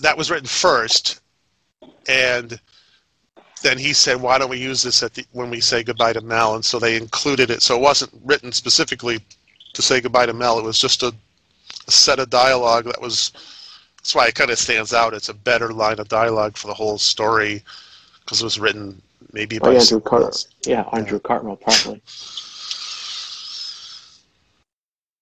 That 0.00 0.16
was 0.16 0.30
written 0.30 0.46
first, 0.46 1.20
and 2.08 2.58
then 3.62 3.78
he 3.78 3.92
said, 3.92 4.20
"Why 4.20 4.38
don't 4.38 4.50
we 4.50 4.58
use 4.58 4.82
this 4.82 5.02
at 5.02 5.14
the, 5.14 5.24
when 5.32 5.50
we 5.50 5.60
say 5.60 5.82
goodbye 5.82 6.14
to 6.14 6.20
Mel?" 6.20 6.54
And 6.54 6.64
so 6.64 6.78
they 6.78 6.96
included 6.96 7.50
it. 7.50 7.62
So 7.62 7.76
it 7.76 7.82
wasn't 7.82 8.12
written 8.24 8.52
specifically 8.52 9.20
to 9.74 9.82
say 9.82 10.00
goodbye 10.00 10.26
to 10.26 10.32
Mel. 10.32 10.58
It 10.58 10.64
was 10.64 10.80
just 10.80 11.02
a, 11.02 11.14
a 11.86 11.90
set 11.90 12.18
of 12.18 12.30
dialogue 12.30 12.84
that 12.84 13.00
was. 13.00 13.32
That's 13.98 14.14
why 14.14 14.28
it 14.28 14.36
kind 14.36 14.50
of 14.50 14.58
stands 14.58 14.94
out. 14.94 15.12
It's 15.12 15.28
a 15.28 15.34
better 15.34 15.72
line 15.72 15.98
of 15.98 16.08
dialogue 16.08 16.56
for 16.56 16.68
the 16.68 16.72
whole 16.72 16.96
story 16.96 17.62
because 18.20 18.40
it 18.40 18.44
was 18.44 18.58
written 18.58 19.02
maybe 19.32 19.58
by 19.58 19.74
Andrew 19.74 20.00
else. 20.12 20.48
Yeah, 20.66 20.82
Andrew 20.92 21.18
Cartmel, 21.18 21.56
probably. 21.56 22.02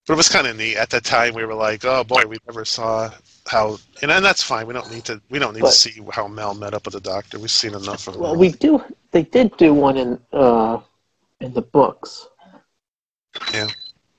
But 0.07 0.13
it 0.13 0.17
was 0.17 0.29
kind 0.29 0.47
of 0.47 0.57
neat. 0.57 0.77
At 0.77 0.91
the 0.91 1.01
time, 1.01 1.35
we 1.35 1.45
were 1.45 1.55
like, 1.55 1.85
"Oh 1.85 2.05
boy, 2.05 2.25
we 2.27 2.37
never 2.47 2.65
saw 2.65 3.11
how," 3.49 3.79
and, 4.03 4.11
and 4.11 4.25
that's 4.25 4.43
fine. 4.43 4.67
We 4.67 4.73
don't 4.73 4.91
need 4.91 5.05
to. 5.07 5.21
We 5.31 5.41
don't 5.41 5.55
need 5.55 5.63
But- 5.63 5.71
to 5.71 5.77
see 5.77 6.01
how 6.13 6.29
Mel 6.29 6.55
met 6.55 6.75
up 6.75 6.85
with 6.85 6.95
the 6.95 7.01
doctor. 7.01 7.39
We've 7.41 7.51
seen 7.51 7.75
enough 7.75 8.07
of. 8.07 8.17
Well, 8.17 8.37
we 8.37 8.53
do. 8.53 8.83
They 9.11 9.25
did 9.25 9.57
do 9.57 9.75
one 9.75 9.97
in 9.97 10.21
uh, 10.33 10.79
in 11.41 11.53
the 11.53 11.63
books. 11.63 12.29
Yeah. 13.53 13.69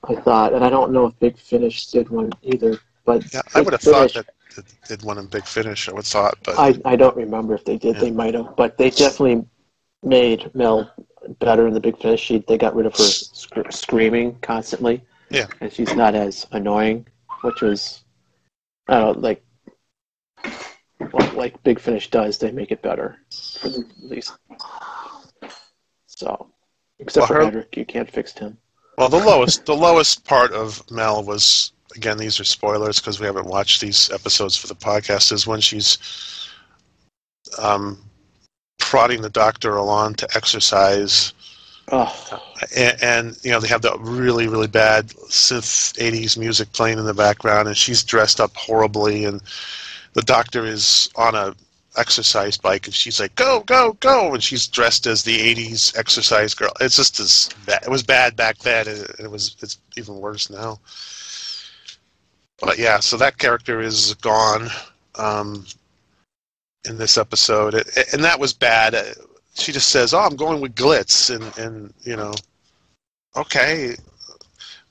I 0.08 0.14
thought, 0.16 0.52
and 0.52 0.64
I 0.64 0.70
don't 0.70 0.92
know 0.92 1.06
if 1.06 1.18
Big 1.18 1.36
Finish 1.38 1.86
did 1.86 2.08
one 2.10 2.30
either. 2.42 2.78
But 3.04 3.32
Yeah, 3.32 3.40
I 3.54 3.62
would 3.62 3.72
have 3.72 3.80
thought 3.80 4.10
Finish- 4.12 4.14
that 4.14 4.26
it 4.58 4.64
did 4.88 5.02
one 5.02 5.18
in 5.18 5.26
Big 5.26 5.44
Finish. 5.44 5.88
I 5.88 5.92
would 5.92 6.04
thought, 6.04 6.36
but 6.44 6.58
I, 6.58 6.78
I 6.84 6.96
don't 6.96 7.16
remember 7.16 7.54
if 7.54 7.64
they 7.64 7.78
did. 7.78 7.94
Yeah. 7.96 8.00
They 8.02 8.10
might 8.10 8.34
have, 8.34 8.54
but 8.56 8.76
they 8.76 8.90
definitely 8.90 9.46
made 10.02 10.50
Mel 10.54 10.90
better 11.40 11.66
in 11.66 11.74
the 11.74 11.80
Big 11.80 11.98
Finish. 12.00 12.20
She, 12.20 12.38
they 12.46 12.56
got 12.58 12.74
rid 12.74 12.86
of 12.86 12.96
her 12.96 13.04
sc- 13.04 13.70
screaming 13.70 14.36
constantly. 14.40 15.02
Yeah. 15.30 15.46
and 15.60 15.70
she's 15.72 15.94
not 15.94 16.14
as 16.14 16.46
annoying, 16.52 17.06
which 17.42 17.60
was 17.60 18.02
I 18.88 18.98
don't 19.00 19.16
know, 19.16 19.20
like 19.20 19.42
well, 21.12 21.32
like 21.34 21.62
Big 21.62 21.78
Finish 21.80 22.10
does. 22.10 22.38
They 22.38 22.50
make 22.50 22.72
it 22.72 22.80
better 22.82 23.18
for 23.60 23.68
the 23.68 23.80
at 23.80 24.04
least. 24.10 24.32
So, 26.06 26.50
except 26.98 27.28
Well, 27.30 27.50
for 27.50 27.58
her- 27.58 27.66
you 27.74 27.84
can't 27.84 28.10
fix 28.10 28.32
him. 28.32 28.56
well, 28.96 29.08
the 29.10 29.18
lowest 29.18 29.66
the 29.66 29.76
lowest 29.76 30.24
part 30.24 30.52
of 30.52 30.88
Mel 30.90 31.22
was 31.22 31.72
again. 31.94 32.16
These 32.18 32.40
are 32.40 32.44
spoilers 32.44 32.98
because 32.98 33.20
we 33.20 33.26
haven't 33.26 33.46
watched 33.46 33.80
these 33.80 34.10
episodes 34.10 34.56
for 34.56 34.66
the 34.66 34.74
podcast. 34.74 35.30
Is 35.32 35.46
when 35.46 35.60
she's 35.60 35.98
um, 37.58 37.98
prodding 38.88 39.20
the 39.20 39.28
doctor 39.28 39.76
along 39.76 40.14
to 40.14 40.26
exercise. 40.34 41.34
Oh, 41.92 42.42
and, 42.74 43.02
and 43.02 43.38
you 43.42 43.50
know 43.50 43.60
they 43.60 43.68
have 43.68 43.82
the 43.82 43.94
really 43.98 44.48
really 44.48 44.66
bad 44.66 45.08
synth 45.28 45.92
80s 45.98 46.38
music 46.38 46.72
playing 46.72 46.98
in 46.98 47.04
the 47.04 47.14
background 47.14 47.68
and 47.68 47.76
she's 47.76 48.02
dressed 48.02 48.40
up 48.40 48.54
horribly 48.56 49.26
and 49.26 49.42
the 50.14 50.22
doctor 50.22 50.64
is 50.64 51.10
on 51.16 51.34
a 51.34 51.54
exercise 51.96 52.56
bike 52.56 52.86
and 52.86 52.94
she's 52.94 53.20
like 53.20 53.34
go 53.34 53.60
go 53.60 53.92
go! 54.00 54.32
And 54.32 54.42
she's 54.42 54.66
dressed 54.66 55.06
as 55.06 55.22
the 55.22 55.54
80s 55.54 55.96
exercise 55.98 56.54
girl. 56.54 56.72
It's 56.80 56.96
just 56.96 57.20
as 57.20 57.50
bad 57.66 57.82
it 57.82 57.90
was 57.90 58.02
bad 58.02 58.36
back 58.36 58.56
then 58.58 58.88
and 58.88 59.00
it, 59.00 59.20
it 59.20 59.30
was 59.30 59.54
it's 59.60 59.78
even 59.98 60.16
worse 60.16 60.48
now. 60.48 60.78
But 62.58 62.78
yeah 62.78 63.00
so 63.00 63.18
that 63.18 63.36
character 63.36 63.80
is 63.80 64.14
gone. 64.14 64.68
Um, 65.14 65.66
in 66.84 66.96
this 66.96 67.18
episode 67.18 67.74
and 68.12 68.22
that 68.22 68.38
was 68.38 68.52
bad 68.52 68.94
uh, 68.94 69.02
she 69.58 69.72
just 69.72 69.90
says, 69.90 70.14
"Oh, 70.14 70.20
I'm 70.20 70.36
going 70.36 70.60
with 70.60 70.74
Glitz," 70.74 71.34
and 71.34 71.58
and 71.58 71.92
you 72.02 72.16
know, 72.16 72.34
okay. 73.36 73.96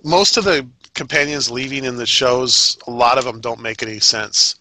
Most 0.04 0.38
of 0.38 0.43
the 0.43 0.67
companions 0.93 1.50
leaving 1.50 1.84
in 1.84 1.97
the 1.97 2.06
shows, 2.06 2.78
a 2.88 2.91
lot 2.91 3.17
of 3.17 3.26
them 3.26 3.39
don't 3.39 3.60
make 3.60 3.82
any 3.82 4.00
sense. 4.00 4.60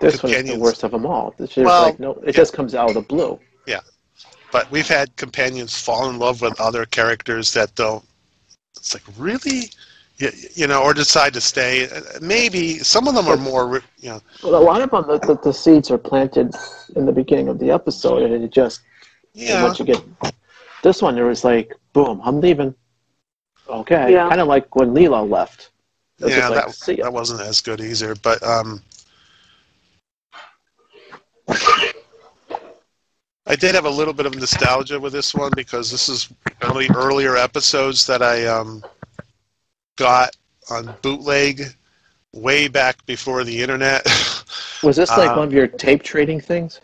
this 0.00 0.22
one's 0.22 0.44
the 0.44 0.58
worst 0.58 0.84
of 0.84 0.92
them 0.92 1.04
all. 1.04 1.34
It's 1.38 1.54
just 1.54 1.66
Well, 1.66 1.82
like 1.82 2.00
no, 2.00 2.12
it 2.12 2.26
yeah. 2.26 2.32
just 2.32 2.54
comes 2.54 2.74
out 2.74 2.88
of 2.88 2.94
the 2.94 3.02
blue. 3.02 3.38
Yeah, 3.66 3.80
but 4.52 4.70
we've 4.70 4.88
had 4.88 5.14
companions 5.16 5.78
fall 5.78 6.08
in 6.08 6.18
love 6.18 6.40
with 6.40 6.58
other 6.60 6.86
characters 6.86 7.52
that 7.54 7.74
don't. 7.74 8.04
It's 8.76 8.94
like 8.94 9.02
really, 9.18 9.70
you, 10.18 10.30
you 10.54 10.66
know, 10.66 10.82
or 10.82 10.92
decide 10.92 11.32
to 11.34 11.40
stay. 11.40 11.88
Maybe 12.20 12.78
some 12.78 13.08
of 13.08 13.14
them 13.14 13.26
are 13.28 13.36
more, 13.36 13.82
you 13.98 14.10
know. 14.10 14.20
Well, 14.42 14.56
a 14.56 14.62
lot 14.62 14.82
of 14.82 14.90
them, 14.90 15.06
the, 15.06 15.18
the, 15.18 15.40
the 15.42 15.52
seeds 15.52 15.90
are 15.90 15.98
planted 15.98 16.54
in 16.96 17.06
the 17.06 17.12
beginning 17.12 17.48
of 17.48 17.58
the 17.58 17.70
episode, 17.70 18.22
and 18.22 18.44
it 18.44 18.50
just 18.50 18.80
Yeah, 19.34 19.62
once 19.62 19.78
you 19.78 19.84
get 19.84 20.02
this 20.82 21.02
one, 21.02 21.14
there 21.14 21.26
was 21.26 21.44
like, 21.44 21.72
boom, 21.92 22.20
I'm 22.24 22.40
leaving. 22.40 22.74
Okay. 23.68 24.12
Yeah. 24.12 24.28
Kind 24.28 24.40
of 24.40 24.48
like 24.48 24.74
when 24.74 24.94
Leela 24.94 25.28
left. 25.28 25.70
Was 26.20 26.34
yeah, 26.34 26.48
like, 26.48 26.66
that 26.66 26.74
see 26.74 26.96
that 26.96 27.12
wasn't 27.12 27.40
as 27.40 27.60
good 27.60 27.80
either. 27.80 28.16
But 28.16 28.42
um, 28.42 28.82
I 33.46 33.54
did 33.56 33.74
have 33.74 33.84
a 33.84 33.90
little 33.90 34.12
bit 34.12 34.26
of 34.26 34.34
nostalgia 34.34 34.98
with 34.98 35.12
this 35.12 35.32
one 35.32 35.52
because 35.54 35.90
this 35.92 36.08
is 36.08 36.28
one 36.60 36.72
of 36.72 36.78
the 36.78 36.92
earlier 36.96 37.36
episodes 37.36 38.06
that 38.08 38.20
I 38.20 38.46
um, 38.46 38.82
got 39.98 40.36
on 40.70 40.94
bootleg 41.02 41.62
way 42.32 42.68
back 42.68 43.04
before 43.06 43.44
the 43.44 43.62
internet. 43.62 44.04
Was 44.82 44.96
this 44.96 45.16
like 45.16 45.30
Uh, 45.30 45.36
one 45.36 45.48
of 45.48 45.52
your 45.52 45.66
tape 45.66 46.02
trading 46.02 46.40
things? 46.40 46.80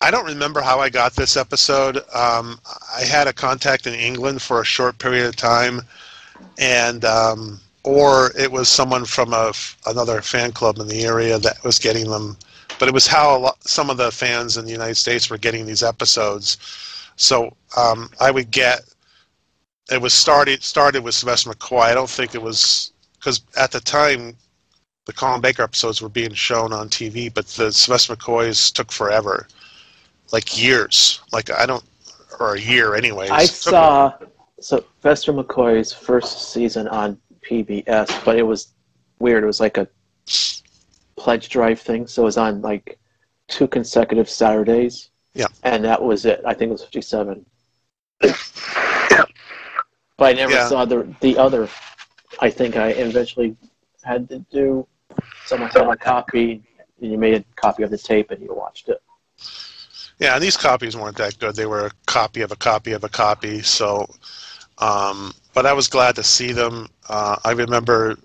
I 0.00 0.10
don't 0.10 0.26
remember 0.26 0.60
how 0.60 0.78
I 0.80 0.90
got 0.90 1.14
this 1.14 1.36
episode. 1.36 1.98
Um, 2.14 2.60
I 2.96 3.02
had 3.02 3.26
a 3.26 3.32
contact 3.32 3.86
in 3.86 3.94
England 3.94 4.42
for 4.42 4.60
a 4.60 4.64
short 4.64 4.98
period 4.98 5.26
of 5.26 5.36
time, 5.36 5.82
and 6.58 7.04
um, 7.04 7.60
or 7.84 8.32
it 8.38 8.50
was 8.50 8.68
someone 8.68 9.04
from 9.04 9.32
a, 9.32 9.52
another 9.86 10.22
fan 10.22 10.52
club 10.52 10.78
in 10.78 10.86
the 10.88 11.04
area 11.04 11.38
that 11.38 11.62
was 11.64 11.78
getting 11.78 12.10
them. 12.10 12.36
But 12.78 12.88
it 12.88 12.94
was 12.94 13.08
how 13.08 13.36
a 13.36 13.38
lot, 13.38 13.64
some 13.66 13.90
of 13.90 13.96
the 13.96 14.12
fans 14.12 14.56
in 14.56 14.64
the 14.64 14.70
United 14.72 14.96
States 14.96 15.30
were 15.30 15.38
getting 15.38 15.66
these 15.66 15.82
episodes. 15.82 16.58
So 17.16 17.56
um, 17.76 18.10
I 18.20 18.30
would 18.30 18.50
get. 18.50 18.82
It 19.90 20.00
was 20.00 20.12
started 20.12 20.62
started 20.62 21.02
with 21.02 21.14
Sylvester 21.14 21.50
McCoy. 21.50 21.82
I 21.82 21.94
don't 21.94 22.10
think 22.10 22.34
it 22.34 22.42
was 22.42 22.92
because 23.14 23.42
at 23.56 23.72
the 23.72 23.80
time 23.80 24.36
the 25.06 25.12
Colin 25.12 25.40
Baker 25.40 25.62
episodes 25.62 26.02
were 26.02 26.10
being 26.10 26.34
shown 26.34 26.72
on 26.72 26.88
TV, 26.90 27.32
but 27.32 27.46
the 27.46 27.72
Sylvester 27.72 28.14
McCoys 28.14 28.72
took 28.72 28.92
forever 28.92 29.48
like 30.32 30.62
years. 30.62 31.20
Like 31.32 31.50
I 31.50 31.66
don't, 31.66 31.84
or 32.38 32.54
a 32.54 32.60
year 32.60 32.94
anyway. 32.94 33.28
I 33.28 33.46
saw 33.46 34.12
Sylvester 34.60 35.32
McCoy's 35.32 35.92
first 35.92 36.52
season 36.52 36.88
on 36.88 37.18
PBS, 37.48 38.24
but 38.24 38.36
it 38.36 38.42
was 38.42 38.68
weird. 39.18 39.42
It 39.42 39.46
was 39.46 39.60
like 39.60 39.78
a 39.78 39.88
pledge 41.16 41.48
drive 41.48 41.80
thing, 41.80 42.06
so 42.06 42.22
it 42.22 42.26
was 42.26 42.36
on 42.36 42.60
like 42.62 42.98
two 43.48 43.66
consecutive 43.66 44.28
Saturdays. 44.28 45.10
Yeah. 45.34 45.46
And 45.62 45.84
that 45.84 46.02
was 46.02 46.24
it. 46.24 46.42
I 46.46 46.54
think 46.54 46.70
it 46.70 46.72
was 46.72 46.84
57. 46.84 47.46
But 50.18 50.26
I 50.30 50.32
never 50.34 50.54
Yeah. 50.54 50.68
saw 50.68 50.84
the 50.84 51.14
the 51.20 51.38
other. 51.38 51.68
I 52.40 52.50
think 52.50 52.76
I 52.76 52.90
eventually 52.90 53.56
had 54.04 54.28
to 54.30 54.40
do. 54.50 54.86
Someone 55.44 55.70
had 55.70 55.88
a 55.88 55.96
copy, 55.96 56.62
and 57.00 57.12
you 57.12 57.18
made 57.18 57.34
a 57.34 57.44
copy 57.56 57.82
of 57.84 57.90
the 57.90 57.98
tape, 57.98 58.30
and 58.30 58.42
you 58.42 58.54
watched 58.54 58.88
it. 58.88 59.02
Yeah, 60.18 60.34
and 60.34 60.42
these 60.42 60.56
copies 60.56 60.96
weren't 60.96 61.16
that 61.18 61.38
good. 61.38 61.56
They 61.56 61.66
were 61.66 61.86
a 61.86 61.90
copy 62.06 62.42
of 62.42 62.52
a 62.52 62.56
copy 62.56 62.92
of 62.92 63.04
a 63.04 63.08
copy. 63.08 63.62
So, 63.62 64.08
um, 64.78 65.32
but 65.54 65.66
I 65.66 65.72
was 65.72 65.88
glad 65.88 66.16
to 66.16 66.24
see 66.24 66.52
them. 66.52 66.88
Uh, 67.08 67.36
I 67.44 67.52
remember 67.52 68.16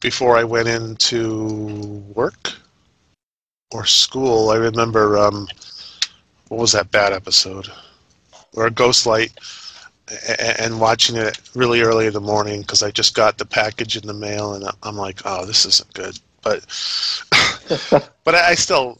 before 0.00 0.36
I 0.36 0.44
went 0.44 0.68
into 0.68 2.04
work 2.14 2.54
or 3.72 3.84
school, 3.84 4.50
I 4.50 4.56
remember 4.56 5.18
um, 5.18 5.48
what 6.48 6.60
was 6.60 6.72
that 6.72 6.90
bad 6.90 7.12
episode? 7.12 7.68
Or 8.54 8.68
Ghostlight, 8.70 9.32
and 10.58 10.80
watching 10.80 11.16
it 11.16 11.40
really 11.54 11.80
early 11.80 12.06
in 12.06 12.12
the 12.12 12.20
morning 12.20 12.60
because 12.60 12.82
I 12.82 12.90
just 12.90 13.14
got 13.14 13.38
the 13.38 13.46
package 13.46 13.96
in 13.96 14.06
the 14.06 14.14
mail, 14.14 14.54
and 14.54 14.64
I'm 14.82 14.96
like, 14.96 15.20
oh, 15.24 15.44
this 15.44 15.64
isn't 15.66 15.92
good. 15.94 16.18
But, 16.42 16.64
but 18.24 18.34
I 18.34 18.54
still 18.54 18.98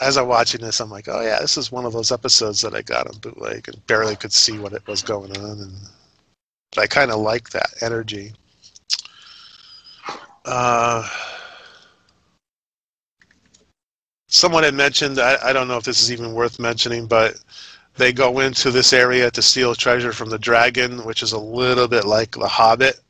as 0.00 0.16
I'm 0.16 0.28
watching 0.28 0.60
this, 0.60 0.80
I'm 0.80 0.90
like, 0.90 1.08
oh 1.08 1.20
yeah, 1.20 1.38
this 1.40 1.56
is 1.56 1.72
one 1.72 1.84
of 1.84 1.92
those 1.92 2.12
episodes 2.12 2.60
that 2.62 2.74
I 2.74 2.82
got 2.82 3.08
on 3.08 3.18
bootleg 3.18 3.68
and 3.68 3.86
barely 3.86 4.16
could 4.16 4.32
see 4.32 4.58
what 4.58 4.72
it 4.72 4.86
was 4.86 5.02
going 5.02 5.36
on, 5.36 5.60
and 5.60 5.72
but 6.74 6.82
I 6.82 6.86
kind 6.86 7.10
of 7.10 7.20
like 7.20 7.50
that 7.50 7.70
energy. 7.80 8.32
Uh, 10.44 11.08
someone 14.28 14.62
had 14.62 14.74
mentioned, 14.74 15.18
I, 15.18 15.36
I 15.42 15.52
don't 15.52 15.68
know 15.68 15.76
if 15.76 15.84
this 15.84 16.02
is 16.02 16.12
even 16.12 16.34
worth 16.34 16.58
mentioning, 16.58 17.06
but 17.06 17.36
they 17.98 18.12
go 18.12 18.38
into 18.40 18.70
this 18.70 18.92
area 18.92 19.30
to 19.32 19.42
steal 19.42 19.74
treasure 19.74 20.12
from 20.12 20.30
the 20.30 20.38
dragon, 20.38 21.04
which 21.04 21.22
is 21.22 21.32
a 21.32 21.38
little 21.38 21.88
bit 21.88 22.04
like 22.04 22.30
The 22.32 22.48
Hobbit 22.48 23.00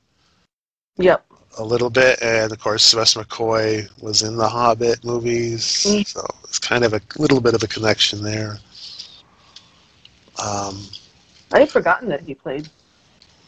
Yep. 0.96 1.24
a 1.58 1.62
little 1.64 1.90
bit, 1.90 2.20
and 2.22 2.50
of 2.50 2.58
course 2.58 2.82
Sylvester 2.84 3.22
McCoy 3.22 3.88
was 4.02 4.22
in 4.22 4.36
the 4.36 4.48
Hobbit 4.48 5.04
movies, 5.04 5.62
Mm. 5.86 6.06
so 6.06 6.26
it's 6.44 6.58
kind 6.58 6.84
of 6.84 6.94
a 6.94 7.00
little 7.18 7.40
bit 7.40 7.54
of 7.54 7.62
a 7.62 7.66
connection 7.68 8.22
there. 8.22 8.58
Um, 10.38 10.84
I 11.52 11.60
had 11.60 11.70
forgotten 11.70 12.08
that 12.08 12.22
he 12.22 12.34
played. 12.34 12.68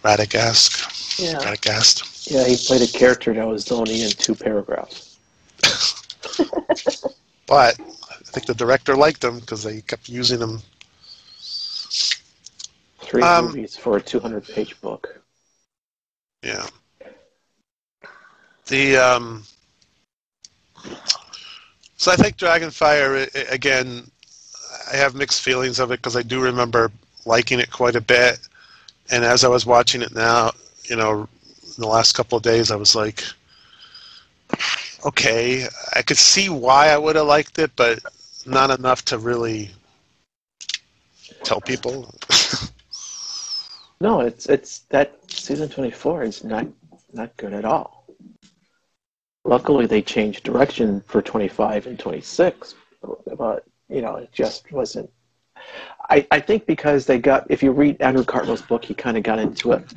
Radagast, 0.04 1.18
Yeah. 1.18 1.38
Radagast. 1.38 2.30
Yeah, 2.30 2.44
he 2.46 2.56
played 2.56 2.82
a 2.82 2.86
character 2.92 3.32
that 3.34 3.46
was 3.46 3.70
only 3.72 4.02
in 4.02 4.10
two 4.10 4.34
paragraphs. 4.34 5.16
But 7.46 7.80
I 7.80 8.14
think 8.30 8.46
the 8.46 8.54
director 8.54 8.94
liked 8.94 9.24
him 9.24 9.40
because 9.40 9.64
they 9.64 9.80
kept 9.80 10.08
using 10.08 10.38
him. 10.40 10.62
Three 13.10 13.24
Um, 13.24 13.46
movies 13.46 13.76
for 13.76 13.96
a 13.96 14.00
200 14.00 14.46
page 14.46 14.80
book. 14.80 15.20
Yeah. 16.44 16.64
The 18.66 18.96
um. 18.98 19.42
So 21.96 22.12
I 22.12 22.16
think 22.16 22.36
Dragonfire 22.36 23.50
again. 23.50 24.08
I 24.92 24.96
have 24.96 25.16
mixed 25.16 25.42
feelings 25.42 25.80
of 25.80 25.90
it 25.90 25.96
because 25.96 26.14
I 26.14 26.22
do 26.22 26.40
remember 26.40 26.92
liking 27.26 27.58
it 27.58 27.72
quite 27.72 27.96
a 27.96 28.00
bit, 28.00 28.38
and 29.10 29.24
as 29.24 29.42
I 29.42 29.48
was 29.48 29.66
watching 29.66 30.02
it 30.02 30.14
now, 30.14 30.52
you 30.84 30.94
know, 30.94 31.28
in 31.62 31.74
the 31.78 31.88
last 31.88 32.12
couple 32.12 32.38
of 32.38 32.44
days, 32.44 32.70
I 32.70 32.76
was 32.76 32.94
like, 32.94 33.24
okay, 35.04 35.66
I 35.96 36.02
could 36.02 36.16
see 36.16 36.48
why 36.48 36.90
I 36.90 36.96
would 36.96 37.16
have 37.16 37.26
liked 37.26 37.58
it, 37.58 37.72
but 37.74 37.98
not 38.46 38.70
enough 38.70 39.04
to 39.06 39.18
really 39.18 39.70
tell 41.42 41.60
people. 41.60 42.14
No, 44.00 44.20
it's 44.20 44.46
it's 44.46 44.80
that 44.90 45.18
season 45.30 45.68
24 45.68 46.22
is 46.22 46.44
not 46.44 46.66
not 47.12 47.36
good 47.36 47.52
at 47.52 47.64
all. 47.64 48.06
Luckily, 49.44 49.86
they 49.86 50.02
changed 50.02 50.44
direction 50.44 51.02
for 51.06 51.22
25 51.22 51.86
and 51.86 51.98
26, 51.98 52.74
but 53.36 53.64
you 53.88 54.00
know, 54.00 54.16
it 54.16 54.30
just 54.32 54.70
wasn't. 54.72 55.10
I, 56.08 56.26
I 56.30 56.40
think 56.40 56.66
because 56.66 57.04
they 57.06 57.18
got, 57.18 57.46
if 57.50 57.62
you 57.62 57.72
read 57.72 58.00
Andrew 58.00 58.24
Cartmel's 58.24 58.62
book, 58.62 58.84
he 58.84 58.94
kind 58.94 59.16
of 59.16 59.22
got 59.22 59.38
into 59.38 59.72
it. 59.72 59.88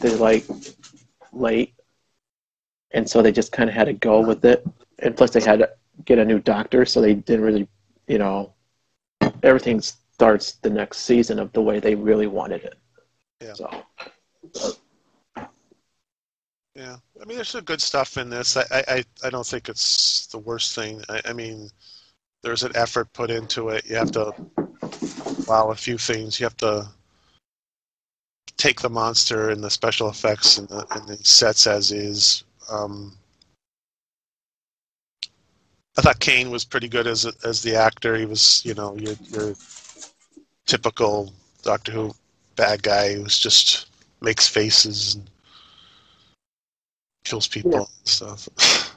They're 0.00 0.16
like 0.16 0.44
late, 1.32 1.74
and 2.90 3.08
so 3.08 3.22
they 3.22 3.32
just 3.32 3.52
kind 3.52 3.68
of 3.68 3.76
had 3.76 3.84
to 3.84 3.92
go 3.92 4.20
with 4.20 4.44
it. 4.44 4.66
And 5.00 5.16
plus, 5.16 5.30
they 5.30 5.40
had 5.40 5.60
to 5.60 5.70
get 6.04 6.18
a 6.18 6.24
new 6.24 6.38
doctor, 6.40 6.84
so 6.84 7.00
they 7.00 7.14
didn't 7.14 7.44
really, 7.44 7.68
you 8.08 8.18
know, 8.18 8.54
everything 9.42 9.80
starts 9.80 10.52
the 10.62 10.70
next 10.70 10.98
season 10.98 11.38
of 11.38 11.52
the 11.52 11.62
way 11.62 11.78
they 11.78 11.94
really 11.94 12.26
wanted 12.26 12.64
it. 12.64 12.78
Yeah. 13.40 13.54
So 13.54 13.84
Yeah, 16.74 16.96
I 17.20 17.24
mean, 17.24 17.36
there's 17.36 17.50
some 17.50 17.64
good 17.64 17.80
stuff 17.80 18.16
in 18.16 18.28
this. 18.30 18.56
I, 18.56 18.64
I, 18.72 19.04
I- 19.24 19.30
don't 19.30 19.46
think 19.46 19.68
it's 19.68 20.26
the 20.26 20.38
worst 20.38 20.74
thing. 20.74 21.02
I, 21.08 21.20
I 21.26 21.32
mean, 21.32 21.70
there's 22.42 22.62
an 22.64 22.72
effort 22.74 23.12
put 23.12 23.30
into 23.30 23.68
it. 23.68 23.86
You 23.86 23.96
have 23.96 24.10
to 24.12 24.32
allow 25.48 25.70
a 25.70 25.74
few 25.76 25.98
things. 25.98 26.40
You 26.40 26.46
have 26.46 26.56
to 26.58 26.88
take 28.56 28.80
the 28.80 28.90
monster 28.90 29.50
and 29.50 29.62
the 29.62 29.70
special 29.70 30.08
effects 30.08 30.58
and 30.58 30.68
the, 30.68 30.86
and 30.92 31.06
the 31.08 31.16
sets 31.24 31.66
as 31.66 31.92
is. 31.92 32.44
Um, 32.70 33.16
I 35.96 36.02
thought 36.02 36.18
Kane 36.18 36.50
was 36.50 36.64
pretty 36.64 36.88
good 36.88 37.06
as 37.06 37.24
a- 37.24 37.34
as 37.44 37.62
the 37.62 37.76
actor. 37.76 38.16
He 38.16 38.26
was, 38.26 38.64
you 38.64 38.74
know, 38.74 38.96
your 38.96 39.14
your 39.30 39.54
typical 40.66 41.32
Doctor 41.62 41.92
Who 41.92 42.14
bad 42.56 42.82
guy 42.82 43.14
who's 43.14 43.38
just 43.38 43.86
makes 44.20 44.48
faces 44.48 45.14
and 45.14 45.30
kills 47.24 47.46
people 47.48 47.70
Yeah. 47.72 47.78
and 47.78 47.88
stuff. 48.08 48.48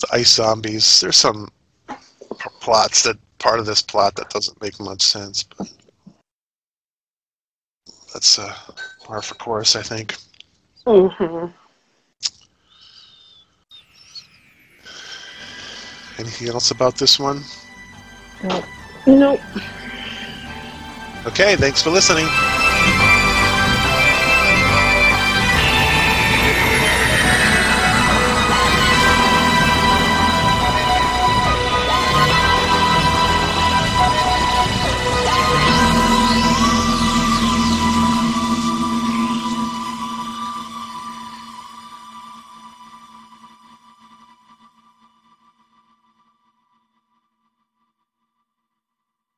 the 0.00 0.08
ice 0.12 0.32
zombies. 0.32 1.00
There's 1.00 1.16
some 1.16 1.50
plots 2.60 3.02
that 3.02 3.18
part 3.38 3.60
of 3.60 3.66
this 3.66 3.82
plot 3.82 4.14
that 4.16 4.30
doesn't 4.30 4.60
make 4.62 4.78
much 4.80 5.02
sense, 5.02 5.42
but 5.42 5.70
that's 8.12 8.38
uh, 8.38 8.54
par 9.04 9.22
for 9.22 9.34
course, 9.36 9.76
I 9.76 9.82
think. 9.82 10.16
hmm 10.86 11.46
Anything 16.18 16.48
else 16.48 16.70
about 16.70 16.96
this 16.96 17.18
one? 17.18 17.42
Nope. 19.06 19.40
Okay, 21.26 21.54
thanks 21.56 21.82
for 21.82 21.90
listening. 21.90 22.26